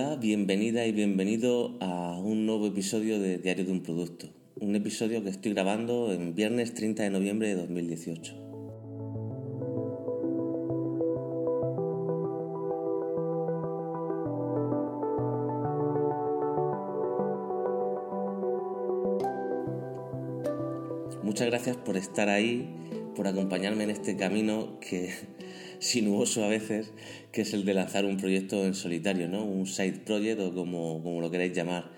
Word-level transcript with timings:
Bienvenida 0.00 0.86
y 0.86 0.92
bienvenido 0.92 1.76
a 1.80 2.18
un 2.18 2.46
nuevo 2.46 2.66
episodio 2.66 3.20
de 3.20 3.36
Diario 3.36 3.66
de 3.66 3.72
un 3.72 3.82
Producto. 3.82 4.30
Un 4.58 4.74
episodio 4.74 5.22
que 5.22 5.28
estoy 5.28 5.52
grabando 5.52 6.10
en 6.10 6.34
viernes 6.34 6.72
30 6.72 7.02
de 7.02 7.10
noviembre 7.10 7.48
de 7.48 7.56
2018. 7.56 8.34
Muchas 21.22 21.46
gracias 21.46 21.76
por 21.76 21.98
estar 21.98 22.30
ahí, 22.30 22.74
por 23.20 23.28
acompañarme 23.28 23.84
en 23.84 23.90
este 23.90 24.16
camino 24.16 24.80
que 24.80 25.10
sinuoso 25.78 26.42
a 26.42 26.48
veces, 26.48 26.90
que 27.32 27.42
es 27.42 27.52
el 27.52 27.66
de 27.66 27.74
lanzar 27.74 28.06
un 28.06 28.16
proyecto 28.16 28.64
en 28.64 28.72
solitario, 28.72 29.28
¿no? 29.28 29.44
Un 29.44 29.66
side 29.66 30.00
project 30.06 30.40
o 30.40 30.54
como, 30.54 31.02
como 31.02 31.20
lo 31.20 31.30
queráis 31.30 31.52
llamar. 31.52 31.90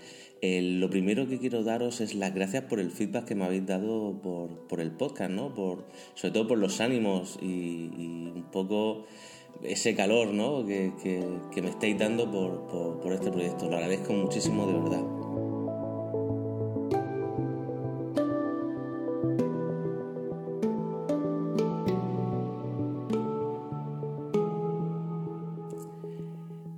lo 0.42 0.90
primero 0.90 1.28
que 1.28 1.38
quiero 1.38 1.62
daros 1.62 2.00
es 2.00 2.16
las 2.16 2.34
gracias 2.34 2.64
por 2.64 2.80
el 2.80 2.90
feedback 2.90 3.26
que 3.26 3.36
me 3.36 3.44
habéis 3.44 3.64
dado 3.64 4.20
por, 4.20 4.66
por 4.66 4.80
el 4.80 4.90
podcast, 4.90 5.30
¿no? 5.30 5.54
Por, 5.54 5.84
sobre 6.16 6.32
todo 6.32 6.48
por 6.48 6.58
los 6.58 6.80
ánimos 6.80 7.38
y, 7.40 7.86
un 8.34 8.48
poco 8.50 9.06
ese 9.62 9.94
calor 9.94 10.34
¿no? 10.34 10.66
que, 10.66 10.90
que, 11.00 11.24
que 11.54 11.62
me 11.62 11.70
estáis 11.70 11.96
dando 11.96 12.28
por, 12.32 12.66
por, 12.66 13.00
por 13.00 13.12
este 13.12 13.30
proyecto. 13.30 13.68
Lo 13.70 13.76
agradezco 13.76 14.12
muchísimo 14.12 14.66
de 14.66 14.72
verdad. 14.72 15.21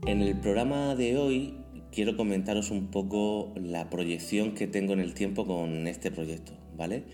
En 0.06 0.20
el 0.20 0.38
programa 0.38 0.94
de 0.94 1.16
hoy 1.16 1.54
quiero 1.90 2.14
comentaros 2.14 2.70
un 2.70 2.90
poco 2.90 3.54
la 3.56 3.88
proyección 3.88 4.52
que 4.54 4.66
tengo 4.66 4.92
en 4.92 5.00
el 5.00 5.14
tiempo 5.14 5.46
con 5.46 5.86
este 5.86 6.10
proyecto, 6.10 6.52
¿vale? 6.76 7.04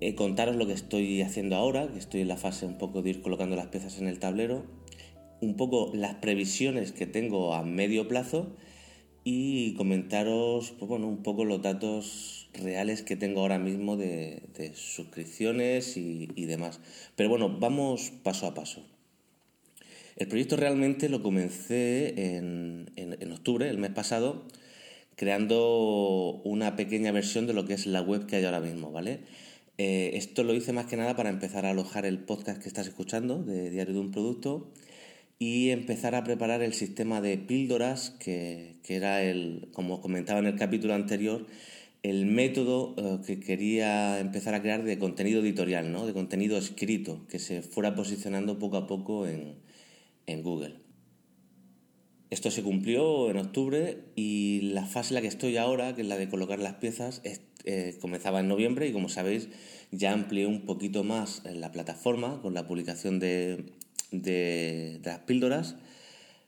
Eh, 0.00 0.16
contaros 0.16 0.56
lo 0.56 0.66
que 0.66 0.72
estoy 0.72 1.22
haciendo 1.22 1.54
ahora, 1.54 1.86
que 1.86 1.98
estoy 2.00 2.22
en 2.22 2.28
la 2.28 2.36
fase 2.36 2.66
un 2.66 2.76
poco 2.76 3.02
de 3.02 3.10
ir 3.10 3.22
colocando 3.22 3.54
las 3.54 3.68
piezas 3.68 4.00
en 4.00 4.08
el 4.08 4.18
tablero, 4.18 4.66
un 5.40 5.54
poco 5.54 5.92
las 5.94 6.16
previsiones 6.16 6.90
que 6.90 7.06
tengo 7.06 7.54
a 7.54 7.62
medio 7.62 8.08
plazo 8.08 8.56
y 9.22 9.74
comentaros 9.74 10.72
pues 10.72 10.88
bueno, 10.88 11.06
un 11.06 11.22
poco 11.22 11.44
los 11.44 11.62
datos 11.62 12.50
reales 12.52 13.02
que 13.02 13.14
tengo 13.14 13.42
ahora 13.42 13.60
mismo 13.60 13.96
de, 13.96 14.42
suscripciones 14.74 15.96
y, 15.96 16.30
y 16.34 16.46
demás. 16.46 16.80
Pero 17.14 17.28
bueno, 17.28 17.60
vamos 17.60 18.10
paso 18.24 18.48
a 18.48 18.54
paso. 18.54 18.97
El 20.18 20.26
proyecto 20.26 20.56
realmente 20.56 21.08
lo 21.08 21.22
comencé 21.22 22.36
en, 22.36 23.32
octubre, 23.32 23.70
el 23.70 23.78
mes 23.78 23.92
pasado, 23.92 24.42
creando 25.14 26.40
una 26.42 26.74
pequeña 26.74 27.12
versión 27.12 27.46
de 27.46 27.52
lo 27.52 27.64
que 27.64 27.74
es 27.74 27.86
la 27.86 28.02
web 28.02 28.26
que 28.26 28.34
hay 28.34 28.44
ahora 28.44 28.58
mismo, 28.58 28.90
¿vale? 28.90 29.20
Eh, 29.78 30.10
esto 30.14 30.42
lo 30.42 30.54
hice 30.54 30.72
más 30.72 30.86
que 30.86 30.96
nada 30.96 31.14
para 31.14 31.30
empezar 31.30 31.64
a 31.66 31.70
alojar 31.70 32.04
el 32.04 32.18
podcast 32.18 32.60
que 32.60 32.66
estás 32.66 32.88
escuchando 32.88 33.44
de 33.44 33.70
Diario 33.70 33.94
de 33.94 34.00
un 34.00 34.10
Producto 34.10 34.72
y 35.38 35.70
empezar 35.70 36.16
a 36.16 36.24
preparar 36.24 36.62
el 36.62 36.74
sistema 36.74 37.20
de 37.20 37.38
píldoras 37.38 38.10
que, 38.18 38.74
era 38.88 39.22
el, 39.22 39.68
como 39.72 40.00
comentaba 40.00 40.40
en 40.40 40.46
el 40.46 40.56
capítulo 40.56 40.94
anterior, 40.94 41.46
el 42.02 42.26
método 42.26 42.96
eh, 42.96 43.18
que 43.24 43.38
quería 43.38 44.18
empezar 44.18 44.54
a 44.54 44.62
crear 44.62 44.82
de 44.82 44.98
contenido 44.98 45.42
editorial, 45.42 45.92
¿no? 45.92 46.06
de 46.08 46.12
contenido 46.12 46.58
escrito, 46.58 47.24
que 47.28 47.38
se 47.38 47.62
fuera 47.62 47.94
posicionando 47.94 48.58
poco 48.58 48.78
a 48.78 48.88
poco 48.88 49.24
en, 49.28 49.67
en 50.28 50.42
Google. 50.42 50.88
Esto 52.30 52.50
se 52.50 52.62
cumplió 52.62 53.30
en 53.30 53.38
octubre 53.38 54.04
y 54.14 54.60
la 54.60 54.84
fase 54.84 55.10
en 55.10 55.14
la 55.16 55.20
que 55.22 55.28
estoy 55.28 55.56
ahora, 55.56 55.94
que 55.94 56.02
es 56.02 56.08
la 56.08 56.18
de 56.18 56.28
colocar 56.28 56.58
las 56.58 56.74
piezas, 56.74 57.22
eh, 57.64 57.96
comenzaba 58.00 58.40
en 58.40 58.48
noviembre 58.48 58.86
y 58.86 58.92
como 58.92 59.08
sabéis 59.08 59.48
ya 59.90 60.12
amplié 60.12 60.46
un 60.46 60.66
poquito 60.66 61.04
más 61.04 61.42
la 61.44 61.72
plataforma 61.72 62.42
con 62.42 62.52
la 62.52 62.66
publicación 62.66 63.18
de, 63.18 63.72
las 65.02 65.18
píldoras, 65.20 65.76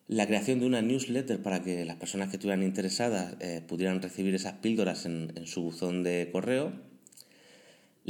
la 0.07 0.27
creación 0.27 0.61
de 0.61 0.67
una 0.67 0.83
newsletter 0.83 1.43
para 1.43 1.63
que 1.63 1.87
las 1.87 1.97
personas 1.97 2.29
que 2.29 2.37
estuvieran 2.37 2.63
interesadas 2.63 3.37
eh, 3.41 3.63
pudieran 3.67 4.03
recibir 4.03 4.35
esas 4.35 4.55
píldoras 4.55 5.07
en 5.07 5.47
su 5.47 5.63
buzón 5.63 6.03
de 6.03 6.29
correo 6.31 6.90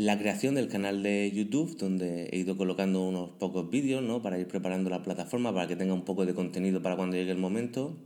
la 0.01 0.19
creación 0.19 0.55
del 0.55 0.69
canal 0.69 1.03
de 1.03 1.31
YouTube, 1.31 1.77
donde 1.77 2.31
he 2.33 2.39
ido 2.39 2.57
colocando 2.57 3.07
unos 3.07 3.31
pocos 3.39 3.69
vídeos, 3.69 4.03
¿no? 4.03 4.23
Para 4.23 4.39
ir 4.39 4.49
preparando 4.49 4.89
la 4.89 5.03
plataforma, 5.03 5.53
para 5.53 5.69
que 5.69 5.77
tenga 5.77 5.93
un 5.93 6.07
poco 6.07 6.25
de 6.25 6.35
contenido 6.35 6.81
para 6.81 6.97
cuando 6.97 7.17
llegue 7.17 7.33
el 7.33 7.39
momento. 7.39 7.99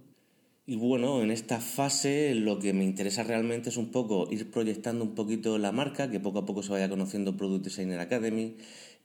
Y 0.66 0.74
bueno, 0.74 1.22
en 1.22 1.30
esta 1.30 1.60
fase 1.60 2.34
lo 2.34 2.58
que 2.58 2.72
me 2.72 2.82
interesa 2.82 3.22
realmente 3.22 3.68
es 3.68 3.76
un 3.76 3.92
poco 3.92 4.26
ir 4.32 4.50
proyectando 4.50 5.04
un 5.04 5.14
poquito 5.14 5.56
la 5.58 5.70
marca, 5.70 6.10
que 6.10 6.18
poco 6.18 6.40
a 6.40 6.46
poco 6.46 6.64
se 6.64 6.72
vaya 6.72 6.88
conociendo 6.88 7.36
Product 7.36 7.64
Designer 7.64 8.00
Academy, 8.00 8.56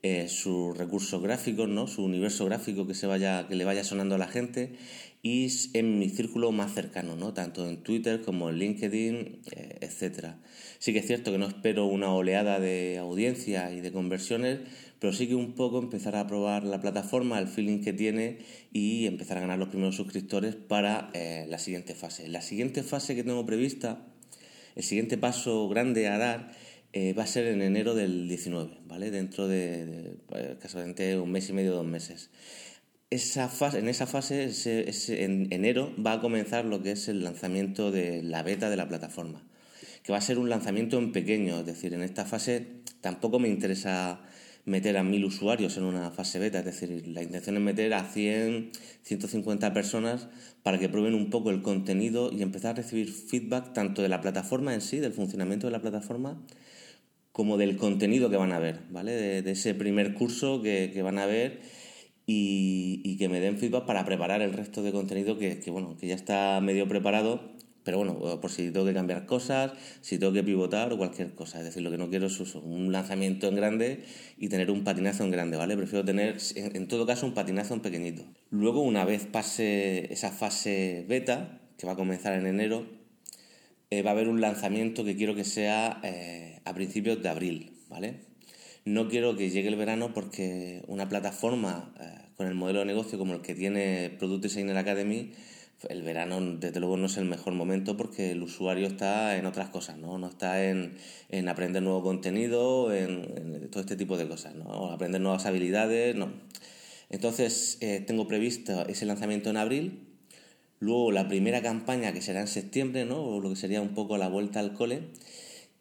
eh, 0.02 0.30
sus 0.30 0.78
recursos 0.78 1.22
gráficos, 1.22 1.68
¿no? 1.68 1.88
su 1.88 2.04
universo 2.04 2.46
gráfico 2.46 2.88
que, 2.88 2.94
se 2.94 3.06
vaya, 3.06 3.48
que 3.48 3.56
le 3.56 3.66
vaya 3.66 3.84
sonando 3.84 4.16
a 4.16 4.18
la 4.18 4.28
gente 4.28 4.74
y 5.22 5.50
en 5.74 6.00
mi 6.00 6.10
círculo 6.10 6.54
más 6.54 6.74
cercano, 6.74 7.18
¿no? 7.18 7.34
tanto 7.34 7.68
en 7.68 7.84
Twitter 7.84 8.22
como 8.22 8.50
en 8.50 8.60
LinkedIn, 8.60 9.42
eh, 9.52 9.78
etc. 9.82 10.36
Sí 10.78 10.94
que 10.94 11.00
es 11.00 11.08
cierto 11.08 11.34
que 11.34 11.38
no 11.38 11.48
espero 11.48 11.86
una 11.86 12.14
oleada 12.14 12.60
de 12.60 12.98
audiencia 12.98 13.74
y 13.74 13.82
de 13.82 13.92
conversiones, 13.92 14.60
pero 15.00 15.12
sí 15.12 15.28
que 15.28 15.36
un 15.36 15.54
poco 15.54 15.80
empezar 15.80 16.16
a 16.16 16.28
probar 16.28 16.64
la 16.64 16.80
plataforma, 16.80 17.40
el 17.40 17.48
feeling 17.48 17.82
que 17.82 17.92
tiene 17.92 18.38
y 18.72 19.06
empezar 19.08 19.38
a 19.38 19.42
ganar 19.42 19.60
los 19.60 19.68
primeros 19.68 19.96
suscriptores 19.96 20.56
para 20.56 21.10
eh, 21.14 21.46
la 21.50 21.58
siguiente 21.58 21.96
fase. 21.96 22.30
La 22.30 22.42
siguiente 22.42 22.84
fase 22.84 23.16
que 23.16 23.24
tengo 23.24 23.46
prevista, 23.46 24.06
el 24.76 24.84
siguiente 24.84 25.18
paso 25.18 25.68
grande 25.68 26.08
a 26.08 26.18
dar, 26.18 26.52
eh, 26.94 27.14
va 27.14 27.24
a 27.24 27.28
ser 27.28 27.48
en 27.48 27.62
enero 27.62 27.94
del 27.94 28.28
19, 28.28 28.80
¿vale? 28.86 29.12
Dentro 29.12 29.48
de, 29.48 30.18
pues, 30.28 30.58
casualmente 30.60 31.18
un 31.20 31.32
mes 31.32 31.50
y 31.50 31.54
medio, 31.54 31.74
dos 31.74 31.86
meses. 31.86 32.30
Esa 33.10 33.50
fase, 33.50 33.80
en 33.80 33.90
esa 33.90 34.08
fase, 34.08 34.52
en 35.24 35.48
enero, 35.52 35.94
va 36.04 36.14
a 36.14 36.22
comenzar 36.22 36.66
lo 36.66 36.82
que 36.82 36.92
es 36.92 37.08
el 37.08 37.24
lanzamiento 37.24 37.92
de 37.92 38.24
la 38.24 38.44
beta 38.44 38.70
de 38.70 38.78
la 38.78 38.88
plataforma, 38.88 39.44
que 40.04 40.12
va 40.12 40.20
a 40.20 40.22
ser 40.22 40.38
un 40.38 40.50
lanzamiento 40.50 40.98
en 40.98 41.12
pequeño, 41.12 41.60
es 41.60 41.66
decir, 41.66 41.94
en 41.94 42.04
esta 42.04 42.26
fase 42.26 42.68
tampoco 43.02 43.40
me 43.40 43.48
interesa 43.48 44.22
meter 44.66 44.98
a 44.98 45.04
mil 45.04 45.26
usuarios 45.26 45.78
en 45.78 45.84
una 45.84 46.12
fase 46.12 46.40
beta, 46.40 46.60
es 46.60 46.66
decir, 46.66 47.08
la 47.08 47.24
intención 47.24 47.56
es 47.58 47.62
meter 47.62 47.94
a 47.94 48.04
100, 48.04 48.72
150 49.04 49.74
personas 49.74 50.28
para 50.64 50.80
que 50.80 50.90
prueben 50.90 51.14
un 51.14 51.30
poco 51.30 51.50
el 51.50 51.62
contenido 51.62 52.32
y 52.32 52.42
empezar 52.42 52.72
a 52.72 52.82
recibir 52.82 53.12
feedback 53.12 53.74
tanto 53.74 54.02
de 54.02 54.10
la 54.10 54.22
plataforma 54.22 54.74
en 54.74 54.82
sí, 54.82 55.00
del 55.00 55.14
funcionamiento 55.14 55.68
de 55.68 55.72
la 55.72 55.82
plataforma, 55.82 56.42
como 57.32 57.58
del 57.58 57.78
contenido 57.78 58.30
que 58.30 58.38
van 58.38 58.52
a 58.52 58.60
ver, 58.60 58.82
¿vale? 58.90 59.12
De, 59.42 59.52
ese 59.52 59.74
primer 59.74 60.14
curso 60.14 60.62
que, 60.62 61.02
van 61.02 61.20
a 61.20 61.26
ver 61.26 61.62
y, 62.26 63.18
que 63.18 63.30
me 63.30 63.40
den 63.40 63.58
feedback 63.58 63.86
para 63.86 64.06
preparar 64.06 64.42
el 64.42 64.54
resto 64.54 64.84
de 64.84 64.92
contenido 64.92 65.38
que, 65.38 65.60
que, 65.60 65.72
bueno, 65.72 65.98
que 65.98 66.08
ya 66.08 66.16
está 66.16 66.60
medio 66.62 66.88
preparado, 66.88 67.56
pero 67.84 67.98
bueno, 67.98 68.40
por 68.42 68.52
si 68.52 68.72
tengo 68.72 68.86
que 68.86 68.94
cambiar 68.94 69.26
cosas, 69.26 69.74
si 70.02 70.18
tengo 70.18 70.34
que 70.34 70.44
pivotar 70.44 70.92
o 70.94 70.98
cualquier 70.98 71.34
cosa. 71.34 71.60
Es 71.60 71.66
decir, 71.66 71.82
lo 71.82 71.92
que 71.92 71.98
no 71.98 72.10
quiero 72.10 72.28
es 72.28 72.40
un 72.56 72.92
lanzamiento 72.92 73.48
en 73.48 73.56
grande 73.56 74.04
y 74.38 74.50
tener 74.50 74.70
un 74.72 74.84
patinazo 74.84 75.24
en 75.24 75.32
grande, 75.32 75.58
¿vale? 75.58 75.76
Prefiero 75.78 76.06
tener, 76.06 76.38
en 76.56 76.88
todo 76.88 77.06
caso, 77.06 77.26
un 77.26 77.34
patinazo 77.34 77.74
en 77.74 77.82
pequeñito. 77.82 78.24
Luego, 78.50 78.82
una 78.82 79.06
vez 79.06 79.26
pase 79.26 80.12
esa 80.12 80.32
fase 80.32 81.06
beta, 81.08 81.62
que 81.78 81.88
va 81.88 81.94
a 81.94 81.96
comenzar 81.96 82.34
en 82.34 82.46
enero, 82.46 82.86
eh, 83.90 84.04
va 84.04 84.12
a 84.12 84.14
haber 84.14 84.28
un 84.28 84.42
lanzamiento 84.42 85.04
que 85.04 85.16
quiero 85.16 85.34
que 85.34 85.44
sea 85.44 86.00
eh, 86.04 86.62
a 86.66 86.74
principios 86.76 87.24
de 87.24 87.30
abril, 87.30 87.74
¿vale? 87.90 88.20
No 88.86 89.08
quiero 89.08 89.36
que 89.36 89.50
llegue 89.50 89.70
el 89.70 89.76
verano 89.76 90.14
porque 90.14 90.84
una 90.88 91.10
plataforma 91.10 91.94
eh, 92.00 92.30
con 92.38 92.48
el 92.48 92.56
modelo 92.56 92.80
de 92.80 92.86
negocio 92.86 93.18
como 93.18 93.34
el 93.34 93.42
que 93.42 93.56
tiene 93.56 94.12
Product 94.20 94.44
Designer 94.44 94.78
Academy, 94.78 95.32
el 95.88 96.02
verano 96.04 96.40
desde 96.42 96.80
luego 96.80 96.98
no 96.98 97.06
es 97.06 97.18
el 97.18 97.26
mejor 97.26 97.54
momento 97.54 97.96
porque 97.96 98.32
el 98.32 98.44
usuario 98.44 98.88
está 98.88 99.38
en 99.38 99.46
otras 99.46 99.70
cosas, 99.70 99.98
¿no? 99.98 100.18
No 100.18 100.28
está 100.28 100.70
en, 100.70 100.98
en 101.30 101.48
aprender 101.48 101.82
nuevo 101.82 102.04
contenido, 102.04 102.94
en, 102.94 103.70
todo 103.70 103.82
este 103.82 103.96
tipo 103.96 104.18
de 104.18 104.28
cosas, 104.28 104.56
¿no? 104.56 104.92
Aprender 104.92 105.22
nuevas 105.22 105.46
habilidades, 105.46 106.16
no. 106.16 106.32
Entonces 107.10 107.80
tengo 108.06 108.28
previsto 108.28 108.86
ese 108.88 109.06
lanzamiento 109.06 109.50
en 109.50 109.58
abril 109.58 110.10
Luego 110.80 111.12
la 111.12 111.28
primera 111.28 111.62
campaña 111.62 112.14
que 112.14 112.22
será 112.22 112.40
en 112.40 112.48
septiembre, 112.48 113.06
¿no? 113.06 113.22
O 113.22 113.42
lo 113.42 113.50
que 113.50 113.56
sería 113.58 113.82
un 113.82 113.94
poco 113.94 114.18
la 114.18 114.30
vuelta 114.30 114.60
al 114.62 114.74
cole. 114.74 115.02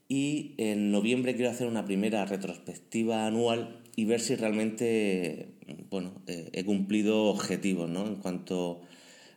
Y 0.09 0.55
en 0.59 0.91
noviembre 0.91 1.37
quiero 1.37 1.51
hacer 1.51 1.69
una 1.69 1.85
primera 1.85 2.25
retrospectiva 2.25 3.27
anual 3.27 3.81
y 3.95 4.07
ver 4.07 4.21
si 4.21 4.35
realmente, 4.35 5.51
bueno, 5.91 6.13
eh, 6.27 6.51
he 6.53 6.65
cumplido 6.65 7.27
objetivos, 7.27 7.89
¿no? 7.89 8.07
En 8.07 8.17
cuanto 8.17 8.81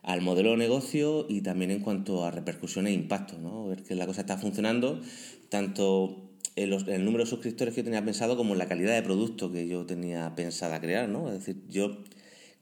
al 0.02 0.20
modelo 0.20 0.50
de 0.50 0.56
negocio 0.56 1.26
y 1.28 1.42
también 1.42 1.70
en 1.70 1.80
cuanto 1.80 2.24
a 2.24 2.30
repercusión 2.30 2.86
e 2.86 2.92
impacto, 2.92 3.38
¿no? 3.38 3.66
Ver 3.66 3.82
que 3.82 3.94
la 3.94 4.06
cosa 4.06 4.22
está 4.22 4.36
funcionando, 4.36 5.00
tanto 5.48 6.30
en, 6.56 6.72
el 6.72 7.04
número 7.04 7.24
de 7.24 7.30
suscriptores 7.30 7.74
que 7.74 7.80
yo 7.80 7.84
tenía 7.84 8.04
pensado 8.04 8.36
como 8.36 8.52
en 8.52 8.58
la 8.58 8.66
calidad 8.66 8.94
de 8.94 9.02
producto 9.02 9.52
que 9.52 9.68
yo 9.68 9.86
tenía 9.86 10.34
pensada 10.34 10.80
crear, 10.80 11.08
¿no? 11.08 11.28
Es 11.28 11.34
decir, 11.38 11.62
yo 11.68 11.98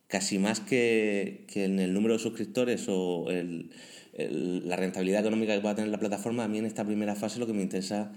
casi 0.06 0.38
más 0.38 0.60
que, 0.60 1.46
en 1.54 1.78
el 1.78 1.94
número 1.94 2.14
de 2.14 2.20
suscriptores 2.20 2.86
o 2.88 3.26
la 4.12 4.76
rentabilidad 4.76 5.20
económica 5.20 5.54
que 5.54 5.60
pueda 5.60 5.76
tener 5.76 5.90
la 5.90 5.98
plataforma, 5.98 6.44
a 6.44 6.48
mí 6.48 6.58
en 6.58 6.66
esta 6.66 6.84
primera 6.84 7.14
fase 7.14 7.38
lo 7.38 7.46
que 7.46 7.52
me 7.52 7.62
interesa 7.62 8.12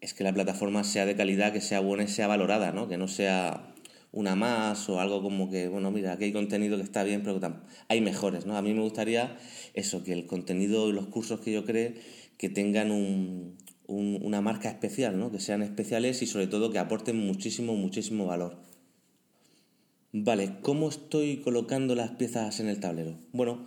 es 0.00 0.12
que 0.14 0.24
la 0.24 0.32
plataforma 0.32 0.84
sea 0.84 1.06
de 1.06 1.14
calidad, 1.14 1.52
que 1.52 1.60
sea 1.60 1.80
buena 1.80 2.04
y 2.04 2.08
sea 2.08 2.26
valorada, 2.26 2.72
¿no? 2.72 2.88
que 2.88 2.96
no 2.96 3.08
sea 3.08 3.74
una 4.12 4.34
más 4.34 4.88
o 4.88 5.00
algo 5.00 5.22
como 5.22 5.50
que, 5.50 5.68
bueno, 5.68 5.90
mira, 5.90 6.12
aquí 6.12 6.24
hay 6.24 6.32
contenido 6.32 6.76
que 6.76 6.82
está 6.82 7.04
bien, 7.04 7.22
pero 7.22 7.40
hay 7.88 8.00
mejores, 8.00 8.46
¿no? 8.46 8.56
A 8.56 8.62
mí 8.62 8.74
me 8.74 8.82
gustaría 8.82 9.36
eso, 9.74 10.02
que 10.02 10.12
el 10.12 10.26
contenido 10.26 10.88
y 10.88 10.92
los 10.92 11.06
cursos 11.06 11.40
que 11.40 11.52
yo 11.52 11.64
cree 11.64 12.00
que 12.36 12.48
tengan 12.48 12.90
un, 12.90 13.56
una 13.86 14.40
marca 14.40 14.68
especial, 14.68 15.18
¿no? 15.18 15.30
Que 15.30 15.38
sean 15.38 15.62
especiales 15.62 16.22
y 16.22 16.26
sobre 16.26 16.48
todo 16.48 16.70
que 16.70 16.78
aporten 16.78 17.16
muchísimo, 17.18 17.74
muchísimo 17.74 18.26
valor. 18.26 18.58
Vale, 20.12 20.56
¿cómo 20.62 20.88
estoy 20.88 21.36
colocando 21.36 21.94
las 21.94 22.10
piezas 22.12 22.58
en 22.58 22.68
el 22.68 22.80
tablero? 22.80 23.16
Bueno, 23.32 23.64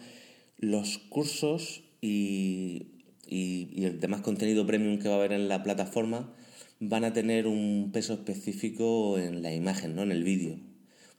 los 0.58 0.98
cursos 0.98 1.84
y, 2.02 3.06
y 3.26 3.86
el 3.86 4.02
demás 4.02 4.22
contenido 4.22 4.68
premium 4.68 5.00
que 5.00 5.08
va 5.08 5.16
a 5.16 5.18
haber 5.20 5.32
en 5.32 5.48
la 5.48 5.64
plataforma 5.64 6.34
van 6.90 7.04
a 7.06 7.14
tener 7.14 7.48
un 7.48 7.92
peso 7.94 8.14
específico 8.14 9.18
en 9.18 9.42
la 9.42 9.54
imagen, 9.54 9.96
¿no? 9.96 10.04
en 10.04 10.12
el 10.12 10.24
vídeo. 10.24 10.60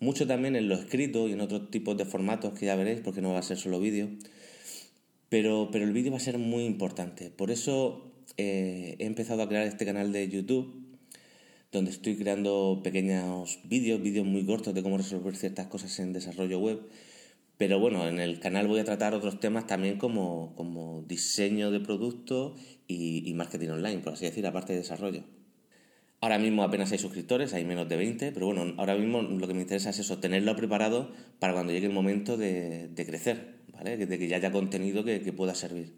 Mucho 0.01 0.27
también 0.27 0.57
en 0.57 0.69
lo 0.69 0.75
escrito 0.75 1.29
y 1.29 1.33
en 1.33 1.41
otros 1.41 1.71
tipos 1.71 1.97
de 1.97 2.05
formatos 2.05 2.59
que 2.59 2.67
ya 2.67 2.77
veréis, 2.77 3.01
porque 3.01 3.23
no 3.23 3.33
va 3.33 3.39
a 3.39 3.43
ser 3.43 3.57
solo 3.57 3.81
vídeo. 3.81 4.11
Pero, 5.29 5.71
pero 5.73 5.85
el 5.85 5.93
vídeo 5.93 6.13
va 6.13 6.19
a 6.19 6.21
ser 6.21 6.39
muy 6.39 6.65
importante. 6.65 7.31
Por 7.31 7.51
eso 7.51 8.13
eh, 8.37 8.97
he 8.99 9.07
empezado 9.07 9.43
a 9.43 9.49
crear 9.49 9.67
este 9.67 9.87
canal 9.87 10.13
de 10.13 10.29
YouTube, 10.29 10.99
donde 11.73 11.91
estoy 11.91 12.17
creando 12.17 12.81
pequeños 12.85 13.61
vídeos, 13.65 14.03
vídeos 14.03 14.27
muy 14.27 14.45
cortos 14.45 14.75
de 14.75 14.83
cómo 14.83 14.99
resolver 14.99 15.37
ciertas 15.37 15.69
cosas 15.69 15.99
en 16.01 16.13
desarrollo 16.13 16.59
web. 16.59 16.81
Pero 17.57 17.79
bueno, 17.79 18.07
en 18.07 18.21
el 18.21 18.41
canal 18.41 18.69
voy 18.69 18.81
a 18.81 18.85
tratar 18.85 19.15
otros 19.15 19.41
temas 19.41 19.67
también 19.67 19.97
como, 19.97 20.55
como 20.57 21.03
diseño 21.03 21.71
de 21.71 21.81
producto 21.81 22.57
y, 22.89 23.29
y 23.29 23.35
marketing 23.35 23.69
online, 23.71 23.99
por 24.01 24.15
así 24.15 24.25
decir, 24.25 24.47
aparte 24.47 24.73
de 24.73 24.81
desarrollo. 24.81 25.23
Ahora 26.25 26.39
mismo 26.39 26.63
apenas 26.63 26.91
hay 26.91 26.97
suscriptores, 26.97 27.53
hay 27.53 27.67
menos 27.67 27.87
de 27.87 27.99
20, 27.99 28.33
pero 28.33 28.47
bueno, 28.47 28.73
ahora 28.79 28.95
mismo 28.95 29.21
lo 29.21 29.47
que 29.47 29.53
me 29.53 29.61
interesa 29.61 29.91
es 29.91 29.99
eso, 29.99 30.21
tenerlo 30.21 30.57
preparado 30.57 31.13
para 31.39 31.53
cuando 31.53 31.75
llegue 31.75 31.87
el 31.87 31.93
momento 31.93 32.39
de, 32.39 32.89
crecer, 32.97 33.57
¿vale? 33.75 33.99
De 33.99 34.19
que 34.19 34.27
ya 34.27 34.37
haya 34.37 34.51
contenido 34.51 35.05
que, 35.05 35.21
pueda 35.35 35.55
servir. 35.55 35.93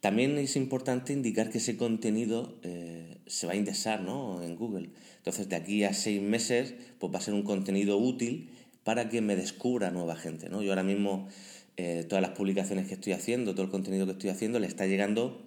También 0.00 0.38
es 0.38 0.56
importante 0.56 1.12
indicar 1.12 1.50
que 1.50 1.58
ese 1.58 1.76
contenido 1.76 2.58
eh, 2.64 3.18
se 3.26 3.46
va 3.46 3.52
a 3.52 3.56
indexar 3.56 4.00
¿no? 4.00 4.42
en 4.42 4.56
Google. 4.56 4.90
Entonces, 5.18 5.48
de 5.48 5.54
aquí 5.54 5.84
a 5.84 5.94
seis 5.94 6.20
meses, 6.20 6.74
pues 6.98 7.14
va 7.14 7.18
a 7.18 7.22
ser 7.22 7.34
un 7.34 7.44
contenido 7.44 7.96
útil 7.96 8.50
para 8.82 9.08
que 9.08 9.20
me 9.20 9.36
descubra 9.36 9.92
nueva 9.92 10.16
gente. 10.16 10.48
Yo 10.50 10.68
ahora 10.68 10.82
mismo, 10.82 11.28
eh, 11.76 12.04
todas 12.08 12.22
las 12.22 12.32
publicaciones 12.32 12.88
que 12.88 12.94
estoy 12.94 13.12
haciendo, 13.12 13.52
todo 13.52 13.62
el 13.62 13.70
contenido 13.70 14.04
que 14.04 14.12
estoy 14.12 14.30
haciendo, 14.30 14.58
le 14.58 14.66
está 14.66 14.84
llegando 14.86 15.46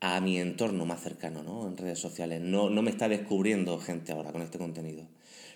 a 0.00 0.20
mi 0.20 0.38
entorno 0.38 0.86
más 0.86 1.02
cercano, 1.02 1.42
¿no? 1.42 1.66
En 1.66 1.76
redes 1.76 1.98
sociales. 1.98 2.40
No, 2.40 2.70
no 2.70 2.82
me 2.82 2.90
está 2.90 3.08
descubriendo 3.08 3.78
gente 3.78 4.12
ahora 4.12 4.32
con 4.32 4.42
este 4.42 4.58
contenido. 4.58 5.06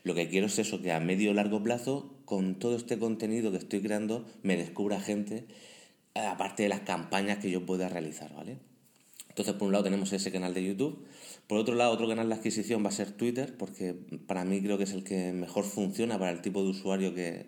Lo 0.04 0.14
que 0.14 0.28
quiero 0.28 0.46
es 0.46 0.58
eso, 0.58 0.82
que 0.82 0.92
a 0.92 1.00
medio 1.00 1.30
o 1.30 1.34
largo 1.34 1.62
plazo, 1.62 2.14
con 2.26 2.58
todo 2.58 2.76
este 2.76 2.98
contenido 2.98 3.50
que 3.50 3.56
estoy 3.56 3.80
creando, 3.80 4.26
me 4.42 4.56
descubra 4.56 5.00
gente, 5.00 5.46
eh, 6.14 6.20
aparte 6.20 6.64
de 6.64 6.68
las 6.68 6.80
campañas 6.80 7.38
que 7.38 7.50
yo 7.50 7.64
pueda 7.64 7.88
realizar, 7.88 8.34
¿vale? 8.34 8.58
Entonces, 9.30 9.54
por 9.54 9.66
un 9.66 9.72
lado 9.72 9.84
tenemos 9.84 10.12
ese 10.12 10.30
canal 10.30 10.52
de 10.54 10.64
YouTube. 10.64 11.06
Por 11.48 11.58
otro 11.58 11.74
lado, 11.74 11.92
otro 11.92 12.06
canal 12.06 12.28
de 12.28 12.34
adquisición 12.34 12.84
va 12.84 12.90
a 12.90 12.92
ser 12.92 13.12
Twitter, 13.12 13.56
porque 13.56 13.94
para 14.26 14.44
mí 14.44 14.62
creo 14.62 14.78
que 14.78 14.84
es 14.84 14.92
el 14.92 15.04
que 15.04 15.32
mejor 15.32 15.64
funciona 15.64 16.18
para 16.18 16.30
el 16.30 16.42
tipo 16.42 16.62
de 16.62 16.68
usuario 16.68 17.14
que, 17.14 17.46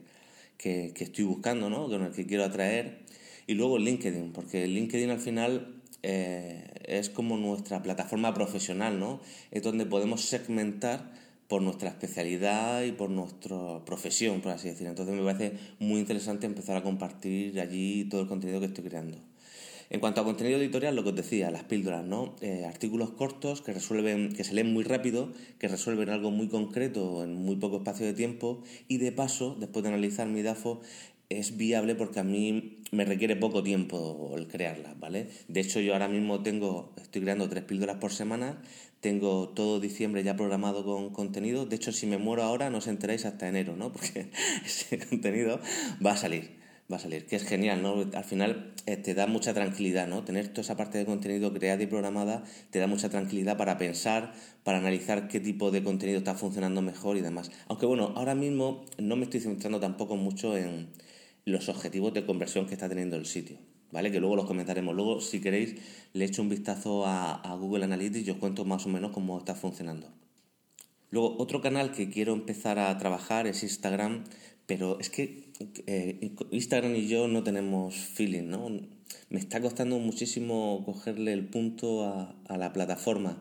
que, 0.56 0.92
estoy 0.99 1.25
buscando, 1.25 1.70
¿no? 1.70 1.88
Con 1.88 2.02
el 2.02 2.12
que 2.12 2.26
quiero 2.26 2.44
atraer. 2.44 3.04
Y 3.46 3.54
luego 3.54 3.78
LinkedIn, 3.78 4.32
porque 4.32 4.66
LinkedIn 4.66 5.10
al 5.10 5.20
final 5.20 5.75
eh, 6.02 6.64
es 6.84 7.10
como 7.10 7.37
nuestra 7.37 7.82
plataforma 7.82 8.34
profesional, 8.34 8.98
¿no? 9.00 9.20
Es 9.50 9.62
donde 9.62 9.87
podemos 9.87 10.22
segmentar 10.22 11.12
por 11.48 11.62
nuestra 11.62 11.88
especialidad 11.88 12.82
y 12.82 12.93
por 12.93 13.10
nuestra 13.10 13.84
profesión, 13.84 14.40
por 14.40 14.52
así 14.52 14.69
decir. 14.69 14.87
Entonces 14.87 15.14
me 15.14 15.22
parece 15.22 15.56
muy 15.78 16.00
interesante 16.00 16.46
empezar 16.46 16.76
a 16.76 16.82
compartir 16.82 17.60
allí 17.60 18.04
todo 18.04 18.20
el 18.20 18.28
contenido 18.28 18.60
que 18.60 18.66
estoy 18.66 18.84
creando. 18.84 19.19
En 19.88 20.00
cuanto 20.00 20.20
a 20.20 20.25
contenido 20.25 20.58
editorial, 20.58 20.96
lo 20.96 21.04
que 21.04 21.10
os 21.10 21.14
decía, 21.14 21.52
las 21.52 21.62
píldoras, 21.62 22.04
¿no? 22.04 22.34
Eh, 22.40 22.64
artículos 22.64 23.10
cortos 23.10 23.62
que 23.62 23.72
resuelven, 23.72 24.32
que 24.32 24.42
se 24.42 24.52
leen 24.52 24.72
muy 24.72 24.82
rápido, 24.82 25.32
que 25.60 25.69
resuelven 25.69 26.08
algo 26.08 26.32
muy 26.32 26.49
concreto 26.49 27.22
en 27.22 27.37
muy 27.37 27.54
poco 27.54 27.76
espacio 27.76 28.04
de 28.04 28.12
tiempo 28.12 28.64
y 28.88 28.99
de 28.99 29.12
paso, 29.12 29.56
después 29.60 29.84
de 29.84 29.90
analizar 29.90 30.26
mi 30.26 30.42
DAFO, 30.42 30.81
es 31.28 31.56
viable 31.56 31.94
porque 31.94 32.20
a 32.20 32.25
mí 32.25 32.82
me 32.93 33.05
requiere 33.05 33.37
poco 33.37 33.62
tiempo 33.62 34.34
el 34.37 34.46
crearlas, 34.46 34.99
¿vale? 34.99 35.28
De 35.49 35.61
hecho, 35.61 35.81
yo 35.81 35.93
ahora 35.93 36.08
mismo 36.08 36.43
tengo, 36.43 36.93
estoy 37.00 37.23
creando 37.23 37.49
tres 37.49 37.64
píldoras 37.64 37.96
por 37.96 38.12
semana, 38.12 38.62
tengo 39.00 39.49
todo 39.50 39.81
diciembre 39.81 40.23
ya 40.23 40.37
programado 40.37 40.84
con 40.84 41.11
contenido. 41.11 41.67
De 41.67 41.76
hecho, 41.76 41.93
si 41.93 42.06
me 42.06 42.19
muero 42.19 42.43
ahora, 42.43 42.70
no 42.70 42.78
os 42.78 42.87
enteráis 42.87 43.25
hasta 43.25 43.49
enero, 43.49 43.76
¿no? 43.76 43.93
Porque 43.93 44.31
ese 44.64 44.99
contenido 44.99 45.61
va 46.05 46.12
a 46.12 46.17
salir, 46.17 46.56
va 46.90 46.96
a 46.96 47.00
salir, 47.00 47.26
que 47.26 47.37
es 47.37 47.44
genial, 47.44 47.82
¿no? 47.82 48.05
Al 48.14 48.25
final 48.25 48.73
eh, 48.87 48.96
te 48.96 49.14
da 49.14 49.26
mucha 49.26 49.52
tranquilidad, 49.52 50.06
¿no? 50.06 50.23
Tener 50.23 50.49
toda 50.49 50.62
esa 50.62 50.76
parte 50.76 50.99
de 50.99 51.06
contenido 51.06 51.52
creada 51.52 51.82
y 51.82 51.87
programada 51.87 52.44
te 52.70 52.78
da 52.78 52.87
mucha 52.87 53.08
tranquilidad 53.08 53.56
para 53.56 53.78
pensar, 53.78 54.32
para 54.62 54.78
analizar 54.78 55.26
qué 55.26 55.40
tipo 55.40 55.73
de 55.73 55.82
contenido 55.82 56.19
está 56.19 56.34
funcionando 56.34 56.82
mejor 56.82 57.17
y 57.17 57.20
demás. 57.20 57.50
Aunque 57.67 57.87
bueno, 57.87 58.12
ahora 58.14 58.37
mismo 58.37 58.84
no 58.99 59.17
me 59.17 59.25
estoy 59.25 59.40
centrando 59.40 59.81
tampoco 59.81 60.17
mucho 60.17 60.56
en 60.56 60.88
los 61.46 61.69
objetivos 61.69 62.12
de 62.12 62.26
conversión 62.26 62.66
que 62.66 62.75
está 62.75 62.88
teniendo 62.88 63.16
el 63.16 63.25
sitio. 63.25 63.56
¿Vale? 63.93 64.10
Que 64.10 64.19
luego 64.19 64.34
los 64.34 64.46
comentaremos. 64.46 64.94
Luego, 64.94 65.20
si 65.20 65.40
queréis, 65.40 65.76
le 66.12 66.25
echo 66.25 66.43
un 66.43 66.48
vistazo 66.48 67.06
a, 67.06 67.56
Google 67.58 67.84
Analytics 67.84 68.26
y 68.26 68.31
os 68.32 68.37
cuento 68.37 68.64
más 68.64 68.84
o 68.84 68.88
menos 68.88 69.12
cómo 69.12 69.38
está 69.38 69.54
funcionando. 69.54 70.12
Luego, 71.10 71.37
otro 71.38 71.62
canal 71.62 71.93
que 71.93 72.10
quiero 72.10 72.32
empezar 72.34 72.81
a 72.81 72.98
trabajar 72.98 73.46
es 73.46 73.62
Instagram, 73.62 74.25
pero 74.66 74.98
es 74.98 75.08
que 75.08 75.52
eh, 75.87 76.35
Instagram 76.50 76.97
y 76.97 77.06
yo 77.06 77.28
no 77.28 77.44
tenemos 77.44 77.94
feeling, 77.94 78.49
¿no? 78.49 78.68
Me 79.30 79.38
está 79.38 79.61
costando 79.61 80.00
muchísimo 80.00 80.82
cogerle 80.85 81.32
el 81.32 81.49
punto 81.49 82.04
a, 82.04 82.56
la 82.56 82.73
plataforma. 82.73 83.40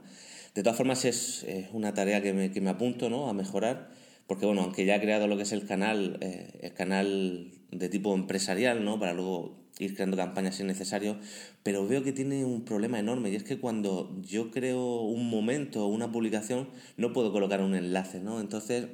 De 0.54 0.62
todas 0.62 0.78
formas, 0.78 1.06
es, 1.06 1.44
una 1.74 1.96
tarea 1.96 2.22
que 2.22 2.34
me, 2.34 2.52
que 2.52 2.62
me 2.62 2.70
apunto 2.70 3.10
¿no? 3.10 3.28
a 3.30 3.34
mejorar 3.34 3.90
porque 4.28 4.46
bueno, 4.46 4.62
aunque 4.62 4.86
ya 4.86 4.96
he 4.96 5.02
creado 5.02 5.28
lo 5.28 5.38
que 5.38 5.44
es 5.44 5.52
el 5.52 5.66
canal, 5.66 6.18
eh, 6.22 6.60
el 6.62 6.74
canal 6.74 7.52
de 7.72 7.90
tipo 7.90 8.14
empresarial, 8.16 8.84
¿no? 8.84 9.00
Para 9.00 9.14
luego 9.14 9.66
ir 9.80 9.94
creando 9.94 10.18
campañas 10.18 10.56
si 10.56 10.64
es 10.64 10.68
necesario, 10.68 11.18
pero 11.64 11.88
veo 11.88 12.04
que 12.04 12.14
tiene 12.14 12.46
un 12.46 12.64
problema 12.64 13.00
enorme 13.00 13.30
y 13.30 13.36
es 13.36 13.44
que 13.44 13.60
cuando 13.60 14.16
yo 14.22 14.52
creo 14.52 15.02
un 15.02 15.30
momento 15.30 15.86
o 15.86 15.88
una 15.88 16.12
publicación 16.12 16.70
no 16.98 17.12
puedo 17.14 17.32
colocar 17.32 17.62
un 17.62 17.76
enlace, 17.76 18.20
¿no? 18.20 18.40
Entonces 18.40 18.88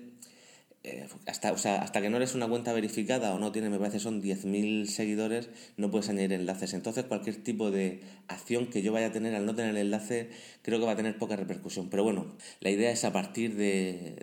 eh, 0.83 1.07
hasta, 1.27 1.51
o 1.51 1.59
sea, 1.59 1.83
hasta 1.83 2.01
que 2.01 2.09
no 2.09 2.17
eres 2.17 2.33
una 2.33 2.47
cuenta 2.47 2.73
verificada 2.73 3.35
o 3.35 3.39
no 3.39 3.51
tiene, 3.51 3.69
me 3.69 3.77
parece, 3.77 3.99
son 3.99 4.19
10.000 4.19 4.87
seguidores, 4.87 5.49
no 5.77 5.91
puedes 5.91 6.09
añadir 6.09 6.33
enlaces. 6.33 6.73
Entonces, 6.73 7.05
cualquier 7.05 7.35
tipo 7.43 7.69
de 7.69 8.01
acción 8.27 8.65
que 8.65 8.81
yo 8.81 8.91
vaya 8.91 9.07
a 9.07 9.11
tener 9.11 9.35
al 9.35 9.45
no 9.45 9.53
tener 9.53 9.71
el 9.71 9.77
enlace, 9.77 10.29
creo 10.63 10.79
que 10.79 10.85
va 10.85 10.93
a 10.93 10.95
tener 10.95 11.19
poca 11.19 11.35
repercusión. 11.35 11.89
Pero 11.89 12.03
bueno, 12.03 12.35
la 12.61 12.71
idea 12.71 12.89
es 12.89 13.05
a 13.05 13.13
partir 13.13 13.55
de, 13.55 14.15